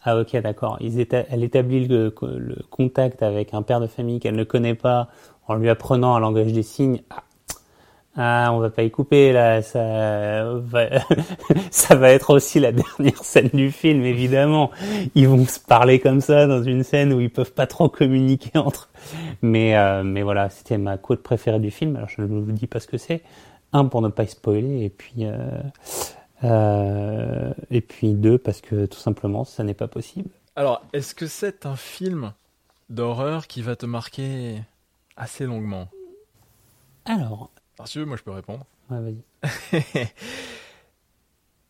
ah 0.03 0.17
ok, 0.17 0.35
d'accord. 0.37 0.79
Elle 0.81 1.43
établit 1.43 1.87
le, 1.87 2.11
le 2.23 2.55
contact 2.71 3.21
avec 3.21 3.53
un 3.53 3.61
père 3.61 3.79
de 3.79 3.87
famille 3.87 4.19
qu'elle 4.19 4.35
ne 4.35 4.43
connaît 4.43 4.73
pas 4.73 5.09
en 5.47 5.53
lui 5.53 5.69
apprenant 5.69 6.15
un 6.15 6.19
langage 6.19 6.53
des 6.53 6.63
signes. 6.63 7.01
Ah, 7.11 7.21
ah, 8.15 8.51
on 8.53 8.59
va 8.59 8.69
pas 8.69 8.83
y 8.83 8.91
couper 8.91 9.33
là. 9.33 9.61
Ça 9.61 10.53
va, 10.59 10.87
ça 11.71 11.95
va 11.95 12.11
être 12.11 12.29
aussi 12.29 12.59
la 12.59 12.71
dernière 12.71 13.17
scène 13.23 13.49
du 13.53 13.71
film, 13.71 14.03
évidemment. 14.03 14.71
Ils 15.15 15.27
vont 15.27 15.45
se 15.45 15.59
parler 15.59 15.99
comme 15.99 16.21
ça 16.21 16.45
dans 16.45 16.61
une 16.61 16.83
scène 16.83 17.11
où 17.13 17.21
ils 17.21 17.31
peuvent 17.31 17.53
pas 17.53 17.67
trop 17.67 17.89
communiquer 17.89 18.57
entre. 18.57 18.89
eux. 18.93 18.99
Mais 19.41 19.75
euh, 19.77 20.03
mais 20.03 20.21
voilà, 20.21 20.49
c'était 20.49 20.77
ma 20.77 20.97
quote 20.97 21.23
préférée 21.23 21.59
du 21.59 21.71
film. 21.71 21.95
Alors 21.95 22.09
je 22.09 22.21
ne 22.21 22.27
vous 22.27 22.51
dis 22.51 22.67
pas 22.67 22.79
ce 22.79 22.87
que 22.87 22.97
c'est. 22.97 23.23
Un 23.71 23.85
pour 23.85 24.01
ne 24.03 24.09
pas 24.09 24.23
y 24.23 24.27
spoiler 24.27 24.83
et 24.83 24.89
puis 24.89 25.25
euh, 25.25 25.59
euh, 26.43 27.51
et 27.71 27.81
puis 27.81 28.13
deux 28.13 28.37
parce 28.37 28.61
que 28.61 28.85
tout 28.85 28.99
simplement 28.99 29.43
ça 29.43 29.63
n'est 29.63 29.73
pas 29.73 29.87
possible. 29.87 30.29
Alors, 30.55 30.83
est-ce 30.93 31.15
que 31.15 31.25
c'est 31.25 31.65
un 31.65 31.75
film 31.75 32.33
d'horreur 32.89 33.47
qui 33.47 33.63
va 33.63 33.75
te 33.75 33.87
marquer 33.87 34.61
assez 35.17 35.45
longuement? 35.47 35.87
Alors, 37.05 37.49
Alors, 37.77 37.87
si 37.87 37.93
tu 37.93 37.99
veux, 37.99 38.05
moi 38.05 38.17
je 38.17 38.23
peux 38.23 38.31
répondre. 38.31 38.65
ouais, 38.89 38.99
vas-y. 39.01 40.07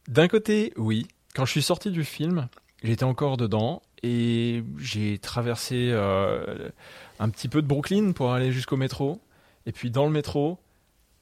D'un 0.08 0.28
côté, 0.28 0.74
oui. 0.78 1.08
Quand 1.36 1.46
je 1.46 1.52
suis 1.52 1.62
sorti 1.62 1.92
du 1.92 2.04
film, 2.04 2.48
j'étais 2.84 3.06
encore 3.06 3.38
dedans 3.38 3.82
et 4.04 4.64
j'ai 4.78 5.18
traversé 5.18 5.90
euh, 5.92 6.70
un 7.20 7.30
petit 7.30 7.48
peu 7.48 7.62
de 7.62 7.68
Brooklyn 7.68 8.12
pour 8.12 8.34
aller 8.34 8.52
jusqu'au 8.52 8.78
métro. 8.78 9.22
Et 9.66 9.72
puis 9.72 9.90
dans 9.90 10.06
le 10.06 10.12
métro, 10.12 10.60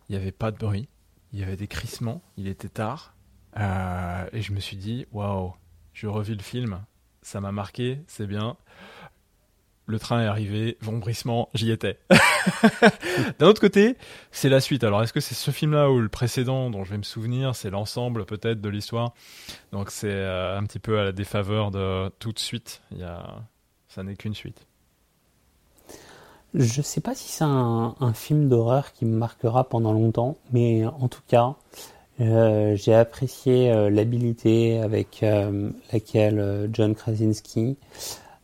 il 0.10 0.16
n'y 0.16 0.22
avait 0.22 0.32
pas 0.32 0.52
de 0.52 0.58
bruit. 0.58 0.90
Il 1.32 1.40
y 1.40 1.44
avait 1.44 1.56
des 1.56 1.68
crissements. 1.68 2.22
Il 2.38 2.48
était 2.48 2.70
tard. 2.70 3.16
Euh, 3.58 4.26
et 4.34 4.42
je 4.42 4.52
me 4.52 4.60
suis 4.60 4.78
dit, 4.78 5.06
waouh, 5.12 5.54
je 5.94 6.08
revis 6.08 6.36
le 6.36 6.42
film. 6.42 6.82
Ça 7.22 7.40
m'a 7.40 7.52
marqué, 7.52 8.00
c'est 8.08 8.26
bien. 8.28 8.58
Le 9.92 10.00
train 10.00 10.24
est 10.24 10.26
arrivé, 10.26 10.78
vombrissement, 10.80 11.50
j'y 11.54 11.70
étais. 11.70 12.00
D'un 13.40 13.48
autre 13.48 13.60
côté, 13.60 13.98
c'est 14.32 14.48
la 14.48 14.62
suite. 14.62 14.86
Alors, 14.86 15.04
est-ce 15.04 15.12
que 15.12 15.20
c'est 15.20 15.36
ce 15.36 15.52
film-là 15.52 15.92
ou 15.92 16.00
le 16.00 16.08
précédent 16.08 16.70
dont 16.70 16.86
je 16.86 16.92
vais 16.92 16.98
me 16.98 17.04
souvenir? 17.04 17.56
C'est 17.58 17.70
l'ensemble 17.70 18.26
peut-être 18.26 18.62
de 18.62 18.70
l'histoire. 18.70 19.14
Donc, 19.74 19.92
c'est 19.92 20.08
euh, 20.08 20.58
un 20.58 20.64
petit 20.64 20.80
peu 20.80 20.98
à 20.98 21.04
la 21.04 21.12
défaveur 21.12 21.72
de 21.72 22.10
tout 22.20 22.32
de 22.32 22.40
suite. 22.40 22.82
Il 22.94 23.00
y 23.00 23.04
a... 23.04 23.44
Ça 23.90 24.02
n'est 24.02 24.16
qu'une 24.16 24.34
suite. 24.34 24.66
Je 26.54 26.82
sais 26.82 27.02
pas 27.02 27.14
si 27.14 27.28
c'est 27.28 27.44
un, 27.44 28.14
film 28.14 28.48
d'horreur 28.48 28.94
qui 28.94 29.04
me 29.04 29.18
marquera 29.18 29.66
pendant 29.66 29.92
longtemps, 29.92 30.38
mais 30.54 30.86
en 30.86 31.10
tout 31.10 31.24
cas, 31.28 31.56
euh, 32.22 32.78
j'ai 32.78 32.94
apprécié 32.94 33.70
euh, 33.72 33.90
l'habilité 33.90 34.80
avec 34.80 35.22
euh, 35.24 35.70
laquelle 35.92 36.70
John 36.72 36.96
Krasinski 36.96 37.76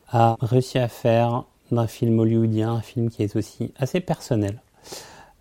a 0.09 0.37
réussi 0.41 0.77
à 0.79 0.87
faire 0.87 1.43
d'un 1.71 1.87
film 1.87 2.19
hollywoodien 2.19 2.71
un 2.71 2.81
film 2.81 3.09
qui 3.09 3.23
est 3.23 3.35
aussi 3.35 3.73
assez 3.77 3.99
personnel. 3.99 4.61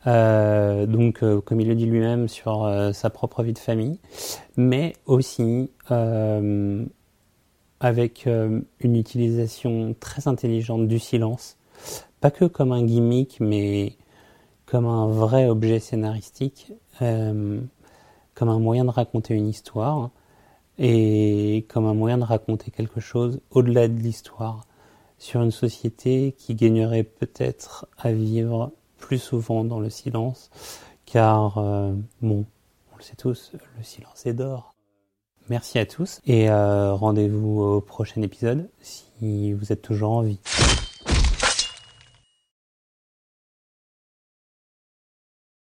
Euh, 0.07 0.87
donc, 0.87 1.23
euh, 1.23 1.41
comme 1.41 1.61
il 1.61 1.69
le 1.69 1.75
dit 1.75 1.87
lui-même, 1.87 2.29
sur 2.29 2.65
euh, 2.65 2.93
sa 2.93 3.11
propre 3.11 3.43
vie 3.43 3.53
de 3.53 3.59
famille, 3.59 3.99
mais 4.57 4.95
aussi 5.07 5.71
avec 7.79 8.27
une 8.27 8.97
utilisation 8.97 9.95
très 10.01 10.29
intelligente 10.29 10.89
du 10.89 10.99
silence, 10.99 11.59
pas 12.21 12.31
que 12.31 12.47
comme 12.47 12.73
un 12.73 12.83
gimmick, 12.83 13.39
mais 13.41 13.97
comme 14.65 14.87
un 14.87 15.07
vrai 15.09 15.47
objet 15.49 15.79
scénaristique, 15.79 16.73
comme 16.99 17.69
un 18.49 18.59
moyen 18.59 18.85
de 18.85 18.91
raconter 18.91 19.35
une 19.35 19.49
histoire 19.49 20.11
et 20.79 21.67
comme 21.69 21.87
un 21.87 21.95
moyen 21.95 22.19
de 22.19 22.25
raconter 22.25 22.71
quelque 22.71 23.01
chose 23.01 23.41
au-delà 23.51 23.89
de 23.89 23.99
l'histoire 23.99 24.67
sur 25.19 25.43
une 25.43 25.51
société 25.51 26.35
qui 26.37 26.55
gagnerait 26.55 27.05
peut-être 27.05 27.87
à 27.99 28.13
vivre 28.13 28.73
plus 28.99 29.19
souvent 29.19 29.65
dans 29.65 29.81
le 29.81 29.91
silence, 29.91 30.51
car 31.05 31.59
euh, 31.59 31.93
bon, 32.21 32.45
on 32.93 32.97
le 32.97 33.03
sait 33.03 33.17
tous, 33.17 33.53
le 33.77 33.83
silence 33.83 34.27
est 34.27 34.35
d'or. 34.35 34.75
Merci 35.49 35.79
à 35.79 35.87
tous 35.87 36.21
et 36.27 36.51
euh, 36.51 36.93
rendez-vous 36.93 37.63
au 37.63 37.81
prochain 37.81 38.21
épisode 38.23 38.69
si 38.81 39.53
vous 39.53 39.73
êtes 39.73 39.83
toujours 39.83 40.11
en 40.11 40.23
vie. 40.23 40.41